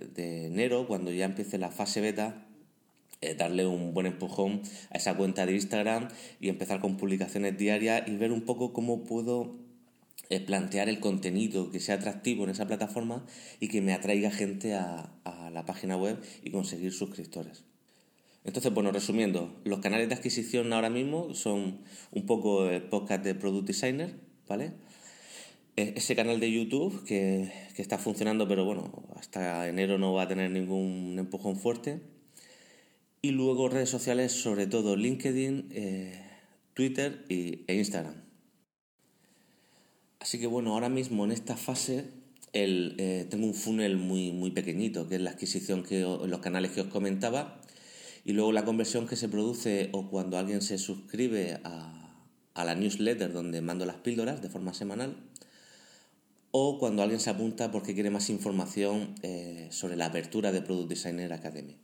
enero, 0.47 0.89
cuando 0.89 1.13
ya 1.13 1.27
empiece 1.27 1.59
la 1.59 1.71
fase 1.71 2.01
beta, 2.01 2.45
eh, 3.21 3.35
darle 3.35 3.65
un 3.67 3.95
buen 3.95 4.07
empujón 4.07 4.63
a 4.91 4.99
esa 4.99 5.17
cuenta 5.17 5.47
de 5.47 5.55
Instagram 5.55 6.09
y 6.41 6.49
empezar 6.49 6.81
con 6.81 6.97
publicaciones 6.97 7.57
diarias 7.57 8.09
y 8.09 8.17
ver 8.17 8.33
un 8.33 8.43
poco 8.43 8.73
cómo 8.73 9.05
puedo 9.05 9.68
eh, 10.31 10.41
plantear 10.41 10.91
el 10.91 11.01
contenido 11.01 11.71
que 11.71 11.81
sea 11.81 11.95
atractivo 11.95 12.45
en 12.45 12.51
esa 12.51 12.67
plataforma 12.67 13.25
y 13.61 13.69
que 13.69 13.81
me 13.81 13.95
atraiga 13.95 14.31
gente 14.31 14.75
a, 14.75 15.15
la 15.53 15.65
página 15.65 15.97
web 15.97 16.21
y 16.43 16.51
conseguir 16.51 16.93
suscriptores. 16.93 17.65
Entonces, 18.45 18.73
bueno, 18.73 18.93
resumiendo, 18.93 19.59
los 19.65 19.81
canales 19.81 20.09
de 20.09 20.15
adquisición 20.15 20.73
ahora 20.75 20.91
mismo 20.91 21.35
son 21.35 21.81
un 22.13 22.27
poco 22.27 22.69
el 22.69 22.83
podcast 22.83 23.25
de 23.25 23.35
Product 23.35 23.67
Designer, 23.67 24.15
¿vale? 24.47 24.75
E, 25.77 25.95
ese 25.97 26.15
canal 26.15 26.39
de 26.39 26.53
YouTube 26.53 27.03
que, 27.05 27.51
está 27.77 27.97
funcionando, 27.97 28.47
pero 28.47 28.67
bueno, 28.67 28.93
hasta 29.17 29.67
enero 29.69 29.97
no 29.97 30.13
va 30.13 30.25
a 30.25 30.29
tener 30.29 30.51
ningún 30.51 31.17
empujón 31.19 31.57
fuerte. 31.57 32.01
Y 33.23 33.31
luego 33.31 33.69
redes 33.71 33.89
sociales, 33.89 34.33
sobre 34.33 34.67
todo 34.67 34.97
LinkedIn, 34.97 35.69
eh, 35.73 36.21
Twitter 36.75 37.25
e 37.29 37.75
Instagram. 37.75 38.28
Así 40.29 40.39
que 40.39 40.47
bueno, 40.47 40.75
ahora 40.75 40.91
mismo 40.91 41.25
en 41.25 41.33
esta 41.33 41.57
fase 41.57 42.05
eh, 42.53 43.27
tengo 43.31 43.47
un 43.47 43.55
funnel 43.55 43.97
muy, 43.97 44.31
muy 44.31 44.51
pequeñito, 44.51 45.09
que 45.09 45.15
es 45.15 45.23
la 45.23 45.31
adquisición 45.31 45.83
que, 45.83 46.01
los 46.01 46.41
canales 46.41 46.73
que 46.73 46.83
os 46.83 46.89
comentaba, 46.89 47.63
y 48.27 48.35
luego 48.35 48.53
la 48.53 48.67
conversión 48.67 49.09
que 49.09 49.17
se 49.17 49.31
produce 49.31 49.89
o 49.93 50.11
cuando 50.11 50.37
alguien 50.37 50.61
se 50.61 50.77
suscribe 50.77 51.59
a, 51.65 52.15
a 52.53 52.65
la 52.67 52.75
newsletter 52.75 53.33
donde 53.33 53.63
mando 53.63 53.87
las 53.87 53.97
píldoras 53.97 54.43
de 54.43 54.51
forma 54.51 54.75
semanal, 54.75 55.17
o 56.51 56.79
cuando 56.79 57.01
alguien 57.01 57.21
se 57.21 57.31
apunta 57.31 57.71
porque 57.71 57.95
quiere 57.95 58.11
más 58.11 58.29
información 58.29 59.15
eh, 59.23 59.69
sobre 59.71 59.97
la 59.97 60.05
apertura 60.05 60.53
de 60.53 60.61
Product 60.61 60.91
Designer 60.91 61.33
Academy. 61.33 61.79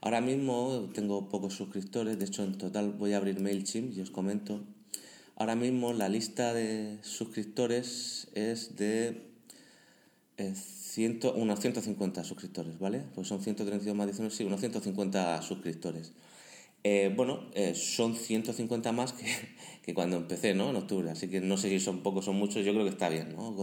Ahora 0.00 0.20
mismo 0.20 0.90
tengo 0.92 1.28
pocos 1.28 1.54
suscriptores, 1.54 2.18
de 2.18 2.24
hecho 2.24 2.42
en 2.42 2.58
total 2.58 2.90
voy 2.90 3.12
a 3.12 3.18
abrir 3.18 3.38
MailChimp 3.38 3.96
y 3.96 4.00
os 4.00 4.10
comento. 4.10 4.64
Ahora 5.36 5.56
mismo 5.56 5.92
la 5.92 6.08
lista 6.08 6.54
de 6.54 6.98
suscriptores 7.02 8.28
es 8.34 8.76
de 8.76 9.22
eh, 10.36 10.54
unos 11.34 11.60
150 11.60 12.24
suscriptores, 12.24 12.78
¿vale? 12.78 13.02
Pues 13.14 13.26
son 13.26 13.42
132 13.42 13.96
más 13.96 14.06
19, 14.06 14.34
sí, 14.34 14.44
unos 14.44 14.60
150 14.60 15.42
suscriptores. 15.42 16.12
Eh, 16.84 17.12
bueno, 17.16 17.50
eh, 17.54 17.74
son 17.74 18.14
150 18.14 18.92
más 18.92 19.14
que, 19.82 19.94
cuando 19.94 20.16
empecé, 20.18 20.54
¿no? 20.54 20.70
En 20.70 20.76
octubre. 20.76 21.10
Así 21.10 21.28
que 21.28 21.40
no 21.40 21.56
sé 21.56 21.68
si 21.68 21.80
son 21.80 22.02
pocos 22.02 22.28
o 22.28 22.32
muchos, 22.32 22.64
yo 22.64 22.72
creo 22.72 22.84
que 22.84 22.90
está 22.90 23.08
bien, 23.08 23.34
¿no? 23.34 23.54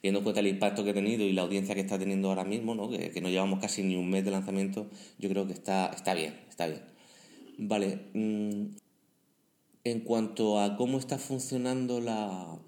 teniendo 0.00 0.20
en 0.20 0.24
cuenta 0.24 0.40
el 0.40 0.48
impacto 0.48 0.84
que 0.84 0.90
he 0.90 0.94
tenido 0.94 1.24
y 1.24 1.32
la 1.32 1.42
audiencia 1.42 1.74
que 1.74 1.80
está 1.80 1.98
teniendo 1.98 2.28
ahora 2.28 2.44
mismo, 2.44 2.74
¿no? 2.74 2.90
Que, 2.90 3.20
no 3.22 3.28
llevamos 3.30 3.58
casi 3.60 3.82
ni 3.82 3.96
un 3.96 4.10
mes 4.10 4.24
de 4.24 4.30
lanzamiento, 4.30 4.86
yo 5.18 5.28
creo 5.30 5.46
que 5.46 5.54
está, 5.54 5.86
está 5.88 6.14
bien, 6.14 6.34
está 6.48 6.66
bien. 6.66 6.82
Vale. 7.58 8.00
Mm, 8.12 8.83
en 9.84 10.00
cuanto 10.00 10.60
a 10.60 10.76
cómo 10.76 10.98
está 10.98 11.18
funcionando 11.18 12.00
la, 12.00 12.58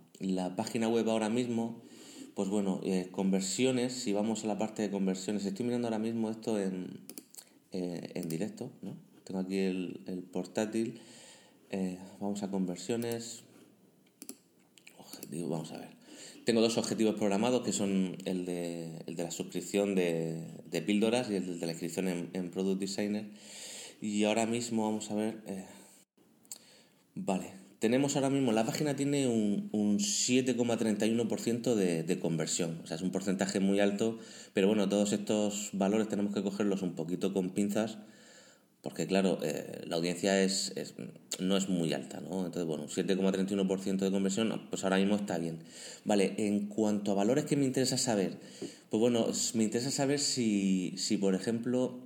página 0.56 0.88
web 0.88 1.08
ahora 1.11 1.28
mismo, 1.28 1.82
pues 2.35 2.49
bueno, 2.49 2.80
eh, 2.85 3.08
conversiones, 3.11 3.92
si 3.92 4.12
vamos 4.12 4.44
a 4.44 4.46
la 4.46 4.58
parte 4.58 4.82
de 4.82 4.90
conversiones, 4.90 5.44
estoy 5.44 5.66
mirando 5.66 5.88
ahora 5.88 5.99
mismo 5.99 6.30
esto 6.30 6.61
en, 6.61 7.00
en 7.73 8.28
directo, 8.28 8.70
¿no? 8.82 9.06
Tengo 9.26 9.40
aquí 9.40 9.58
el, 9.58 10.25
portátil. 10.30 11.00
Eh, 11.70 11.99
vamos 12.20 12.44
a 12.44 12.50
conversiones. 12.50 13.42
Objetivo, 14.99 15.49
vamos 15.49 15.73
a 15.73 15.78
ver. 15.78 15.88
Tengo 16.44 16.61
dos 16.61 16.78
objetivos 16.78 17.16
programados 17.16 17.62
que 17.64 17.73
son 17.73 18.16
el 18.25 18.46
de, 18.46 19.02
el 19.06 19.16
de 19.16 19.25
la 19.25 19.32
suscripción 19.32 19.96
de, 19.96 20.46
de 20.70 20.80
píldoras 20.80 21.28
y 21.28 21.35
el 21.35 21.58
de 21.58 21.66
la 21.66 21.73
inscripción 21.73 22.30
en, 22.32 22.50
Product 22.52 22.78
Designer. 22.78 23.26
Y 24.00 24.23
ahora 24.23 24.46
mismo 24.46 24.85
vamos 24.85 25.11
a 25.11 25.16
ver. 25.16 25.42
Vale, 27.16 27.54
tenemos 27.80 28.14
ahora 28.14 28.30
mismo, 28.30 28.52
la 28.52 28.64
página 28.64 28.94
tiene 28.94 29.26
un, 29.26 29.68
un 29.73 29.99
7,31% 29.99 31.75
de, 31.75 32.04
de 32.04 32.20
conversión. 32.20 32.80
O 32.85 32.87
sea, 32.87 32.96
es 32.96 33.02
un 33.02 33.11
porcentaje 33.11 33.58
muy 33.58 33.80
alto, 33.80 34.18
pero 34.54 34.68
bueno, 34.68 34.88
todos 34.88 35.12
estos 35.12 35.70
valores 35.73 36.08
tenemos 36.08 36.32
que 36.32 36.44
cogerlos 36.44 36.82
un 36.82 36.94
poquito 36.94 37.32
con 37.32 37.50
pinzas 37.50 37.99
porque 38.87 39.08
claro, 39.08 39.40
eh, 39.42 39.82
la 39.88 39.96
audiencia 39.96 40.40
es, 40.44 40.73
no 41.40 41.56
es 41.56 41.68
muy 41.68 41.92
alta, 41.92 42.20
¿no? 42.20 42.46
Entonces, 42.46 42.66
bueno, 42.66 42.87
7,31% 42.87 43.96
de 43.96 44.12
conversión, 44.12 44.62
pues 44.70 44.85
ahora 44.85 44.99
mismo 44.99 45.16
está 45.16 45.38
bien. 45.38 45.58
Vale, 46.04 46.35
en 46.38 46.68
cuanto 46.68 47.11
a 47.11 47.14
valores 47.14 47.46
que 47.46 47.56
me 47.56 47.64
interesa 47.64 47.99
saber, 47.99 48.38
pues 48.88 49.00
bueno, 49.00 49.26
me 49.54 49.64
interesa 49.64 49.90
saber 49.90 50.20
si, 50.20 50.94
si, 50.99 51.16
por 51.16 51.35
ejemplo, 51.35 51.99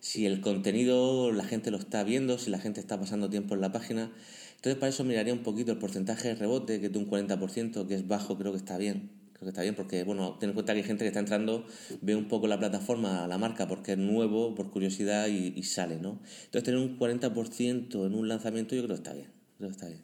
si 0.00 0.26
el 0.26 0.42
contenido 0.42 1.32
la 1.32 1.42
gente 1.42 1.70
lo 1.70 1.78
está 1.78 2.04
viendo, 2.04 2.36
si 2.36 2.50
la 2.50 2.58
gente 2.58 2.80
está 2.80 3.00
pasando 3.00 3.30
tiempo 3.30 3.54
en 3.54 3.62
la 3.62 3.72
página. 3.72 4.12
Entonces, 4.56 4.76
para 4.76 4.90
eso 4.90 5.04
miraría 5.04 5.32
un 5.32 5.42
poquito 5.42 5.72
el 5.72 5.78
porcentaje 5.78 6.28
de 6.28 6.34
rebote, 6.34 6.80
que 6.80 6.86
es 6.86 6.92
de 6.92 6.98
un 6.98 7.08
40%, 7.08 7.86
que 7.86 7.94
es 7.94 8.08
bajo, 8.08 8.36
creo 8.36 8.52
que 8.52 8.58
está 8.58 8.76
bien 8.78 9.10
creo 9.36 9.46
que 9.46 9.50
está 9.50 9.62
bien 9.62 9.74
porque, 9.74 10.02
bueno, 10.02 10.38
ten 10.40 10.50
en 10.50 10.54
cuenta 10.54 10.72
que 10.72 10.78
hay 10.78 10.84
gente 10.84 11.04
que 11.04 11.08
está 11.08 11.20
entrando, 11.20 11.66
ve 12.00 12.16
un 12.16 12.26
poco 12.26 12.46
la 12.46 12.58
plataforma, 12.58 13.26
la 13.28 13.36
marca, 13.36 13.68
porque 13.68 13.92
es 13.92 13.98
nuevo, 13.98 14.54
por 14.54 14.70
curiosidad 14.70 15.28
y, 15.28 15.62
sale, 15.62 15.98
¿no? 15.98 16.20
Entonces, 16.46 16.64
tener 16.64 16.80
un 16.80 16.98
40% 16.98 18.06
en 18.06 18.14
un 18.14 18.28
lanzamiento 18.28 18.74
yo 18.74 18.82
creo 18.84 18.96
que 18.96 19.02
está 19.02 19.12
bien, 19.12 19.28
está 19.60 19.88
bien. 19.88 20.00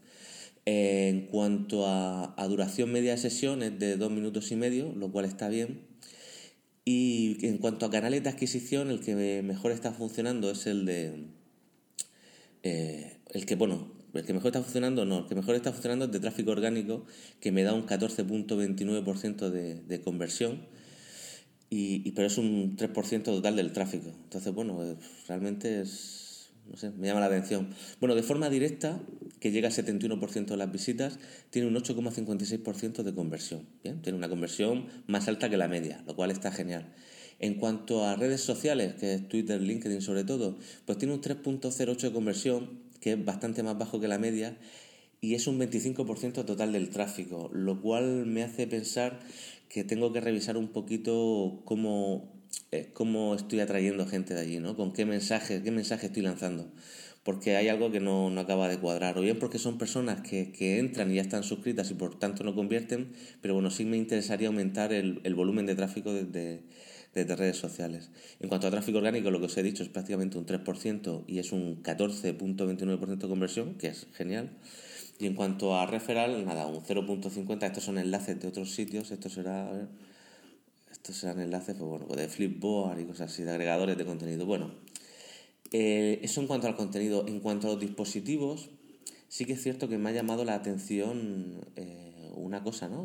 en 0.67 1.27
cuanto 1.29 1.87
a, 1.87 2.35
duración 2.47 2.93
media 2.93 3.13
de 3.13 3.19
sesión 3.19 3.63
es 3.63 3.79
de 3.79 3.97
dos 3.97 4.11
minutos 4.11 4.53
y 4.53 4.57
medio, 4.57 4.93
lo 4.95 5.11
cual 5.11 5.25
está 5.25 5.49
bien. 5.49 5.81
Y 6.85 7.47
en 7.47 7.59
cuanto 7.59 7.87
a 7.87 7.91
canales 7.91 8.23
de 8.25 8.29
adquisición, 8.29 8.91
el 8.91 9.01
que 9.01 9.43
mejor 9.43 9.73
está 9.73 9.93
funcionando 9.93 10.51
es 10.51 10.67
el 10.67 10.85
de... 10.85 11.27
Eh, 12.65 13.17
el 13.33 13.47
que, 13.47 13.55
bueno, 13.55 13.93
el 14.15 14.25
que 14.25 14.33
mejor 14.33 14.49
está 14.49 14.63
funcionando, 14.63 15.05
no, 15.05 15.21
el 15.21 15.27
que 15.27 15.35
mejor 15.35 15.55
está 15.55 15.73
funcionando 15.73 16.07
es 16.07 16.13
de 16.13 16.21
tráfico 16.21 16.51
orgánico, 16.51 17.05
que 17.41 17.53
me 17.53 17.63
da 17.63 17.73
un 17.73 17.87
14.29% 17.87 19.51
de, 19.51 20.01
conversión, 20.03 20.67
y, 21.71 22.11
pero 22.13 22.27
es 22.27 22.37
un 22.37 22.77
3% 22.77 23.23
total 23.23 23.57
del 23.57 23.73
tráfico. 23.73 24.11
Entonces, 24.25 24.53
bueno, 24.53 24.85
eh, 24.85 24.97
realmente 25.27 25.81
es, 25.81 26.51
no 26.69 26.77
sé, 26.77 26.91
me 26.91 27.07
llama 27.07 27.21
la 27.21 27.27
atención. 27.27 27.71
Bueno, 28.01 28.15
de 28.15 28.23
forma 28.23 28.51
directa, 28.51 29.01
que 29.41 29.51
llega 29.51 29.69
al 29.69 29.75
71% 29.75 30.47
de 30.47 30.57
las 30.59 30.71
visitas, 30.71 31.19
tiene 31.49 31.69
un 31.69 31.75
8,56% 31.75 33.03
de 33.03 33.15
conversión. 33.15 33.67
¿bien? 33.83 34.03
Tiene 34.03 34.19
una 34.19 34.29
conversión 34.29 34.89
más 35.07 35.29
alta 35.29 35.49
que 35.49 35.57
la 35.57 35.69
media, 35.69 36.03
lo 36.07 36.15
cual 36.15 36.31
está 36.31 36.53
genial. 36.53 36.93
En 37.39 37.55
cuanto 37.55 38.05
a 38.05 38.15
redes 38.15 38.43
sociales, 38.43 38.95
que 38.95 39.15
es 39.15 39.29
Twitter, 39.29 39.61
LinkedIn 39.61 40.03
sobre 40.03 40.25
todo, 40.25 40.59
pues 40.85 40.99
tiene 40.99 41.15
un 41.15 41.21
3.08 41.21 41.99
de 41.99 42.13
conversión 42.13 42.82
que 43.03 43.13
es 43.13 43.25
bastante 43.25 43.63
más 43.63 43.77
bajo 43.77 44.01
que 44.01 44.09
la 44.09 44.19
media 44.19 44.57
y 45.21 45.35
es 45.35 45.47
un 45.47 45.59
25% 45.59 46.45
total 46.45 46.73
del 46.73 46.91
tráfico, 46.91 47.51
lo 47.53 47.81
cual 47.81 48.27
me 48.27 48.43
hace 48.43 48.67
pensar 48.67 49.21
que 49.69 49.85
tengo 49.85 50.13
que 50.13 50.21
revisar 50.21 50.57
un 50.57 50.69
poquito 50.69 51.63
cómo, 51.65 52.33
eh, 52.71 52.91
cómo 52.93 53.35
estoy 53.35 53.61
atrayendo 53.61 54.07
gente 54.07 54.35
de 54.35 54.41
allí, 54.41 54.59
¿no? 54.59 54.77
Con 54.77 54.93
qué 54.93 55.05
mensaje, 55.05 55.63
qué 55.63 55.71
mensaje 55.71 56.07
estoy 56.07 56.23
lanzando. 56.23 56.73
Porque 57.23 57.57
hay 57.57 57.69
algo 57.69 57.93
que 57.93 58.01
no, 58.01 58.31
no 58.31 58.41
acaba 58.41 58.69
de 58.69 58.79
cuadrar. 58.79 59.17
O 59.17 59.21
bien 59.21 59.39
porque 59.39 59.59
son 59.59 59.79
personas 59.79 60.23
que, 60.23 60.51
que, 60.51 60.81
entran 60.81 61.13
y 61.13 61.15
ya 61.15 61.23
están 61.23 61.45
suscritas 61.45 61.89
y 61.93 61.95
por 61.95 62.19
tanto 62.19 62.43
no 62.43 62.57
convierten. 62.57 63.13
Pero 63.41 63.55
bueno, 63.55 63.71
sí 63.71 63.85
me 63.85 63.97
interesaría 63.97 64.49
aumentar 64.49 64.93
el, 64.93 65.21
el 65.23 65.37
volumen 65.37 65.67
de 65.67 65.77
tráfico 65.77 66.13
desde, 66.13 66.63
desde 67.15 67.37
redes 67.37 67.57
sociales. 67.57 68.11
En 68.41 68.49
cuanto 68.49 68.67
a 68.67 68.71
tráfico 68.71 68.99
orgánico, 68.99 69.31
lo 69.31 69.39
que 69.39 69.47
os 69.47 69.57
he 69.57 69.63
dicho 69.63 69.83
es 69.83 69.89
prácticamente 69.89 70.39
un 70.39 70.47
3% 70.47 71.25
y 71.27 71.39
es 71.39 71.53
un 71.53 71.83
14.29% 71.83 73.17
de 73.17 73.29
conversión, 73.29 73.75
que 73.75 73.89
es 73.89 74.07
genial. 74.15 74.51
Y 75.19 75.27
en 75.27 75.35
cuanto 75.35 75.77
a 75.77 75.87
referral, 75.87 76.45
nada, 76.45 76.67
un 76.67 76.83
0.50. 76.83 77.67
Estos 77.67 77.85
son 77.85 77.99
enlaces 77.99 78.41
de 78.41 78.49
otros 78.49 78.73
sitios. 78.75 79.11
Esto 79.11 79.29
será, 79.29 79.71
a 79.71 79.89
estos 80.91 81.17
serán 81.17 81.41
enlaces 81.41 81.77
pues 81.77 81.89
bueno, 81.89 82.07
pues 82.07 82.19
de 82.19 82.29
Flipboard 82.29 83.01
y 83.01 83.05
cosas 83.05 83.33
así, 83.33 83.43
de 83.43 83.51
agregadores 83.51 83.97
de 83.97 84.05
contenido. 84.05 84.47
Bueno, 84.47 84.73
eh, 85.71 86.21
eso 86.23 86.41
en 86.41 86.47
cuanto 86.47 86.67
al 86.67 86.77
contenido. 86.77 87.27
En 87.27 87.41
cuanto 87.41 87.69
a 87.69 87.73
los 87.73 87.81
dispositivos, 87.81 88.71
sí 89.29 89.45
que 89.45 89.53
es 89.53 89.63
cierto 89.63 89.89
que 89.89 89.99
me 89.99 90.11
ha 90.11 90.13
llamado 90.13 90.45
la 90.45 90.55
atención 90.55 91.61
eh, 91.77 92.31
una 92.35 92.63
cosa, 92.63 92.89
¿no? 92.89 93.03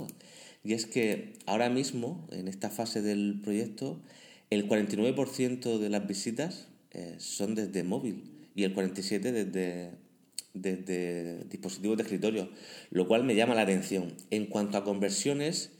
Y 0.68 0.74
es 0.74 0.86
que 0.86 1.32
ahora 1.46 1.70
mismo, 1.70 2.28
en 2.30 2.50
esta 2.50 2.70
fase 2.70 3.02
del 3.02 3.40
proyecto, 3.42 4.02
el 4.50 4.68
49% 4.68 5.78
de 5.78 5.90
las 5.90 6.06
visitas 6.06 6.68
eh, 6.92 7.16
son 7.20 7.56
desde 7.56 7.84
móvil 7.84 8.50
y 8.54 8.66
el 8.66 8.76
47% 8.76 9.32
desde, 9.32 9.92
desde 10.54 11.46
dispositivos 11.46 11.96
de 11.96 12.04
escritorio, 12.04 12.50
lo 12.90 13.08
cual 13.08 13.24
me 13.24 13.34
llama 13.34 13.56
la 13.56 13.62
atención. 13.62 14.14
En 14.30 14.48
cuanto 14.48 14.78
a 14.78 14.84
conversiones, 14.84 15.72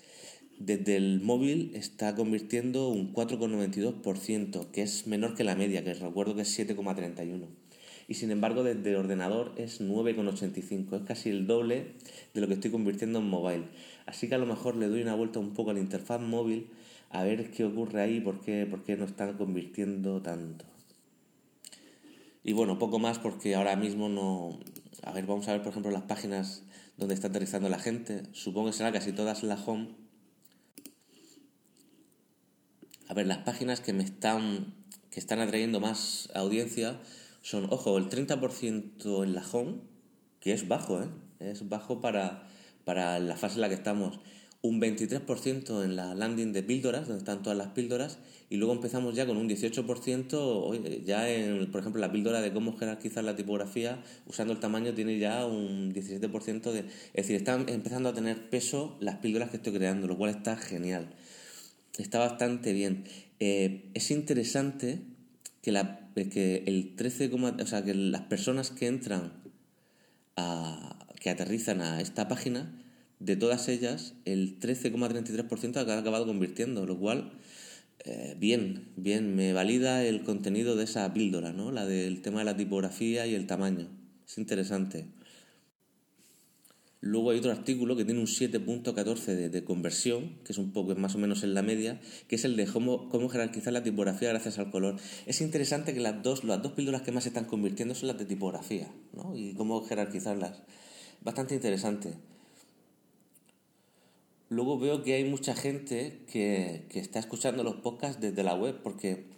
desde 0.58 0.96
el 0.96 1.20
móvil 1.20 1.72
está 1.76 2.16
convirtiendo 2.16 2.88
un 2.88 3.14
4,92%, 3.14 4.72
que 4.72 4.84
es 4.84 5.06
menor 5.06 5.36
que 5.36 5.44
la 5.44 5.58
media, 5.58 5.84
que 5.84 5.96
recuerdo 5.96 6.34
que 6.34 6.44
es 6.44 6.58
7,31% 6.58 7.67
y 8.08 8.14
sin 8.14 8.32
embargo 8.32 8.64
desde 8.64 8.92
el 8.92 8.96
ordenador 8.96 9.54
es 9.58 9.82
9,85, 9.82 10.96
es 10.96 11.02
casi 11.04 11.30
el 11.30 11.46
doble 11.46 11.94
de 12.34 12.42
lo 12.42 12.48
que 12.48 12.54
estoy 12.54 12.72
convirtiendo 12.72 13.20
en 13.20 13.30
mobile. 13.30 13.66
Así 14.06 14.30
que 14.30 14.36
a 14.36 14.38
lo 14.38 14.46
mejor 14.46 14.78
le 14.78 14.88
doy 14.88 15.02
una 15.02 15.16
vuelta 15.16 15.40
un 15.40 15.54
poco 15.54 15.72
a 15.72 15.74
la 15.74 15.80
interfaz 15.80 16.22
móvil 16.22 16.70
a 17.10 17.24
ver 17.24 17.52
qué 17.52 17.66
ocurre 17.66 18.02
ahí, 18.02 18.20
por 18.20 18.42
qué, 18.42 18.66
por 18.66 18.84
qué 18.84 18.96
no 18.96 19.06
están 19.06 19.38
convirtiendo 19.38 20.22
tanto. 20.22 20.66
Y 22.44 22.54
bueno, 22.54 22.80
poco 22.80 22.98
más 22.98 23.20
porque 23.20 23.56
ahora 23.56 23.76
mismo 23.76 24.08
no... 24.08 24.58
A 25.04 25.12
ver, 25.12 25.26
vamos 25.26 25.48
a 25.48 25.52
ver 25.52 25.62
por 25.62 25.72
ejemplo 25.72 25.92
las 25.92 26.04
páginas 26.04 26.64
donde 26.96 27.14
está 27.14 27.28
aterrizando 27.28 27.68
la 27.68 27.80
gente. 27.80 28.24
Supongo 28.32 28.68
que 28.68 28.74
será 28.74 28.92
casi 28.94 29.12
todas 29.12 29.44
la 29.44 29.56
home. 29.56 29.90
A 33.10 33.14
ver, 33.14 33.28
las 33.28 33.40
páginas 33.40 33.82
que 33.82 33.92
me 33.92 34.04
están 34.04 34.74
que 35.12 35.20
están 35.20 35.40
atrayendo 35.40 35.80
más 35.80 36.30
audiencia 36.36 37.00
son, 37.48 37.68
ojo, 37.70 37.98
el 37.98 38.10
30% 38.10 39.24
en 39.24 39.34
la 39.34 39.42
home, 39.50 39.76
que 40.42 40.52
es 40.52 40.68
bajo, 40.68 41.02
¿eh? 41.02 41.08
Es 41.40 41.70
bajo 41.70 42.02
para, 42.02 42.46
para 42.84 43.20
la 43.20 43.38
fase 43.38 43.56
en 43.56 43.62
la 43.62 43.70
que 43.70 43.76
estamos. 43.76 44.20
Un 44.62 44.82
23% 44.82 45.86
en 45.86 45.96
la 45.96 46.14
landing 46.14 46.52
de 46.52 46.62
píldoras, 46.62 47.08
donde 47.08 47.20
están 47.20 47.44
todas 47.44 47.58
las 47.58 47.68
píldoras, 47.68 48.20
y 48.50 48.58
luego 48.58 48.74
empezamos 48.74 49.16
ya 49.16 49.26
con 49.26 49.38
un 49.38 49.48
18%, 49.48 51.06
ya 51.06 51.30
en, 51.30 51.72
por 51.72 51.80
ejemplo, 51.80 52.02
la 52.02 52.12
píldora 52.12 52.42
de 52.42 52.52
cómo 52.52 52.76
jerarquizar 52.76 53.24
la 53.24 53.38
tipografía, 53.38 54.04
usando 54.26 54.52
el 54.52 54.60
tamaño, 54.60 54.94
tiene 54.94 55.18
ya 55.18 55.46
un 55.46 55.94
17% 55.94 56.72
de... 56.74 56.80
Es 56.80 57.14
decir, 57.14 57.38
están 57.38 57.70
empezando 57.70 58.10
a 58.10 58.14
tener 58.14 58.50
peso 58.50 58.98
las 59.00 59.20
píldoras 59.20 59.52
que 59.52 59.56
estoy 59.56 59.72
creando, 59.72 60.06
lo 60.08 60.18
cual 60.18 60.32
está 60.32 60.58
genial. 60.58 61.16
Está 61.98 62.20
bastante 62.20 62.74
bien. 62.74 63.06
Eh, 63.40 63.90
es 63.94 64.12
interesante 64.12 65.00
que, 65.62 65.72
la, 65.72 66.07
que 66.26 66.64
el 66.66 66.96
13, 66.96 67.32
o 67.34 67.68
sea, 67.68 67.84
que 67.84 67.94
las 67.94 68.22
personas 68.22 68.72
que 68.72 68.88
entran 68.88 69.34
a, 70.36 71.08
que 71.20 71.30
aterrizan 71.30 71.82
a 71.82 72.02
esta 72.02 72.28
página, 72.28 72.84
de 73.20 73.36
todas 73.36 73.68
ellas, 73.68 74.14
el 74.26 74.60
13,33% 74.60 75.78
ha 75.78 75.98
acabado 75.98 76.26
convirtiendo, 76.26 76.86
lo 76.86 76.98
cual 77.00 77.32
eh, 78.06 78.36
bien, 78.40 78.90
bien, 78.96 79.36
me 79.36 79.54
valida 79.54 80.06
el 80.06 80.24
contenido 80.24 80.76
de 80.76 80.84
esa 80.84 81.12
píldora, 81.14 81.52
¿no? 81.52 81.72
La 81.72 81.86
del 81.86 82.22
tema 82.22 82.40
de 82.40 82.46
la 82.46 82.56
tipografía 82.56 83.26
y 83.26 83.34
el 83.34 83.48
tamaño. 83.48 83.90
Es 84.28 84.38
interesante. 84.38 85.08
Luego 87.00 87.30
hay 87.30 87.38
otro 87.38 87.52
artículo 87.52 87.96
que 87.96 88.06
tiene 88.06 88.20
un 88.20 88.26
7.14 88.26 89.50
de, 89.50 89.64
conversión, 89.64 90.40
que 90.44 90.52
es 90.52 90.58
un 90.58 90.72
poco 90.74 90.96
más 90.96 91.14
o 91.14 91.20
menos 91.20 91.44
en 91.44 91.54
la 91.54 91.62
media, 91.62 92.02
que 92.28 92.36
es 92.36 92.46
el 92.46 92.56
de 92.56 92.66
cómo, 92.66 93.08
cómo 93.10 93.30
jerarquizar 93.30 93.72
la 93.72 93.84
tipografía 93.84 94.30
gracias 94.30 94.58
al 94.58 94.72
color. 94.72 94.96
Es 95.28 95.42
interesante 95.42 95.94
que 95.94 96.00
las 96.00 96.24
dos, 96.24 96.44
las 96.44 96.62
dos 96.64 96.72
píldoras 96.72 97.04
que 97.04 97.12
más 97.12 97.24
se 97.24 97.30
están 97.30 97.46
convirtiendo 97.46 97.94
son 97.94 98.08
las 98.08 98.18
de 98.18 98.26
tipografía, 98.26 98.92
¿no? 99.14 99.36
Y 99.36 99.54
cómo 99.54 99.84
jerarquizarlas. 99.86 100.64
Bastante 101.22 101.54
interesante. 101.54 102.16
Luego 104.50 104.80
veo 104.80 105.04
que 105.04 105.14
hay 105.14 105.24
mucha 105.24 105.54
gente 105.54 106.24
que, 106.32 106.88
que 106.90 107.00
está 107.00 107.20
escuchando 107.20 107.64
los 107.64 107.76
podcasts 107.76 108.20
desde 108.20 108.44
la 108.44 108.56
web, 108.56 108.82
porque 108.82 109.37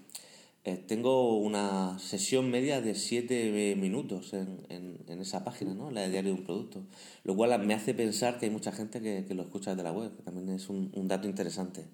eh, 0.66 0.75
tengo 0.75 1.38
una 1.38 1.98
sesión 2.00 2.51
media 2.51 2.82
de 2.82 2.94
7 2.94 3.75
minutos 3.78 4.34
en, 4.34 4.66
en, 4.70 5.22
esa 5.22 5.44
página, 5.44 5.74
¿no? 5.74 5.92
la 5.92 6.01
de 6.01 6.10
diario 6.10 6.34
de 6.34 6.39
un 6.39 6.46
producto, 6.46 6.82
lo 7.24 7.36
cual 7.36 7.66
me 7.66 7.74
hace 7.74 7.94
pensar 7.94 8.39
que 8.39 8.46
hay 8.46 8.51
mucha 8.51 8.72
gente 8.72 9.01
que, 9.01 9.25
que 9.25 9.34
lo 9.34 9.44
escucha 9.44 9.72
desde 9.72 9.84
la 9.84 9.92
web, 9.92 10.16
que 10.16 10.24
también 10.24 10.50
es 10.50 10.70
un, 10.70 10.92
un, 10.96 11.08
dato 11.08 11.28
interesante. 11.28 11.86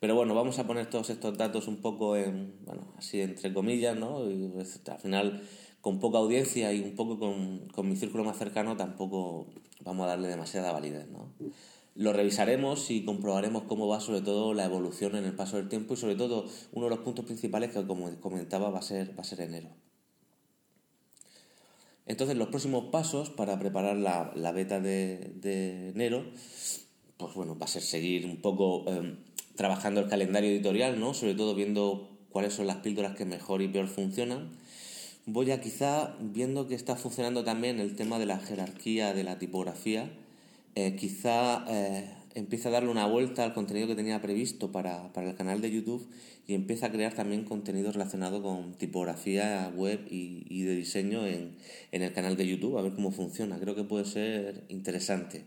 Pero 0.00 0.14
bueno, 0.14 0.34
vamos 0.34 0.58
a 0.58 0.66
poner 0.66 0.88
todos 0.88 1.10
estos 1.10 1.36
datos 1.36 1.68
un 1.68 1.76
poco 1.76 2.16
en, 2.16 2.54
bueno, 2.64 2.94
así 2.96 3.20
entre 3.20 3.52
comillas, 3.52 3.96
¿no? 3.96 4.30
Y 4.30 4.48
pues, 4.48 4.80
al 4.88 4.98
final, 4.98 5.42
con 5.82 6.00
poca 6.00 6.18
audiencia 6.18 6.72
y 6.72 6.80
un 6.80 6.94
poco 6.94 7.18
con, 7.18 7.68
con 7.68 7.88
mi 7.88 7.96
círculo 7.96 8.24
más 8.24 8.38
cercano, 8.38 8.76
tampoco 8.76 9.46
vamos 9.82 10.04
a 10.04 10.10
darle 10.10 10.28
demasiada 10.28 10.72
validez, 10.72 11.08
¿no? 11.08 11.32
Lo 12.00 12.14
revisaremos 12.14 12.90
y 12.90 13.04
comprobaremos 13.04 13.64
cómo 13.64 13.86
va 13.86 14.00
sobre 14.00 14.22
todo 14.22 14.54
la 14.54 14.64
evolución 14.64 15.16
en 15.16 15.26
el 15.26 15.34
paso 15.34 15.58
del 15.58 15.68
tiempo 15.68 15.92
y 15.92 15.96
sobre 15.98 16.14
todo 16.14 16.46
uno 16.72 16.86
de 16.86 16.90
los 16.96 17.00
puntos 17.00 17.26
principales 17.26 17.72
que 17.72 17.86
como 17.86 18.10
comentaba 18.20 18.70
va 18.70 18.78
a 18.78 18.82
ser, 18.82 19.10
va 19.18 19.20
a 19.20 19.24
ser 19.24 19.42
enero. 19.42 19.68
Entonces 22.06 22.38
los 22.38 22.48
próximos 22.48 22.86
pasos 22.86 23.28
para 23.28 23.58
preparar 23.58 23.98
la, 23.98 24.32
la 24.34 24.50
beta 24.50 24.80
de, 24.80 25.30
de, 25.42 25.90
enero, 25.90 26.24
pues 27.18 27.34
bueno, 27.34 27.58
va 27.58 27.66
a 27.66 27.68
ser 27.68 27.82
seguir 27.82 28.24
un 28.24 28.40
poco 28.40 28.90
em, 28.90 29.18
trabajando 29.54 30.00
el 30.00 30.08
calendario 30.08 30.48
editorial, 30.48 30.98
¿no? 30.98 31.12
Sobre 31.12 31.34
todo 31.34 31.54
viendo 31.54 32.08
cuáles 32.30 32.54
son 32.54 32.66
las 32.66 32.76
píldoras 32.76 33.14
que 33.14 33.26
mejor 33.26 33.60
y 33.60 33.68
peor 33.68 33.88
funcionan. 33.88 34.52
Voy 35.26 35.50
a 35.50 35.60
quizá 35.60 36.16
viendo 36.18 36.66
que 36.66 36.76
está 36.76 36.96
funcionando 36.96 37.44
también 37.44 37.78
el 37.78 37.94
tema 37.94 38.18
de 38.18 38.24
la 38.24 38.38
jerarquía 38.38 39.12
de 39.12 39.22
la 39.22 39.38
tipografía 39.38 40.10
eh, 40.74 40.96
quizá 40.96 41.64
eh, 41.68 42.10
empiece 42.34 42.68
a 42.68 42.70
darle 42.70 42.90
una 42.90 43.06
vuelta 43.06 43.44
al 43.44 43.54
contenido 43.54 43.88
que 43.88 43.94
tenía 43.94 44.20
previsto 44.20 44.70
para, 44.72 45.12
para 45.12 45.30
el 45.30 45.36
canal 45.36 45.60
de 45.60 45.70
YouTube 45.70 46.08
y 46.46 46.54
empiece 46.54 46.86
a 46.86 46.90
crear 46.90 47.14
también 47.14 47.44
contenido 47.44 47.92
relacionado 47.92 48.42
con 48.42 48.74
tipografía 48.74 49.72
web 49.74 50.00
y, 50.10 50.46
y, 50.48 50.62
de 50.62 50.74
diseño 50.74 51.26
en, 51.26 51.56
en 51.92 52.02
el 52.02 52.12
canal 52.12 52.36
de 52.36 52.46
YouTube, 52.46 52.78
a 52.78 52.82
ver 52.82 52.92
cómo 52.92 53.10
funciona. 53.10 53.58
Creo 53.58 53.74
que 53.74 53.84
puede 53.84 54.04
ser 54.04 54.64
interesante. 54.68 55.44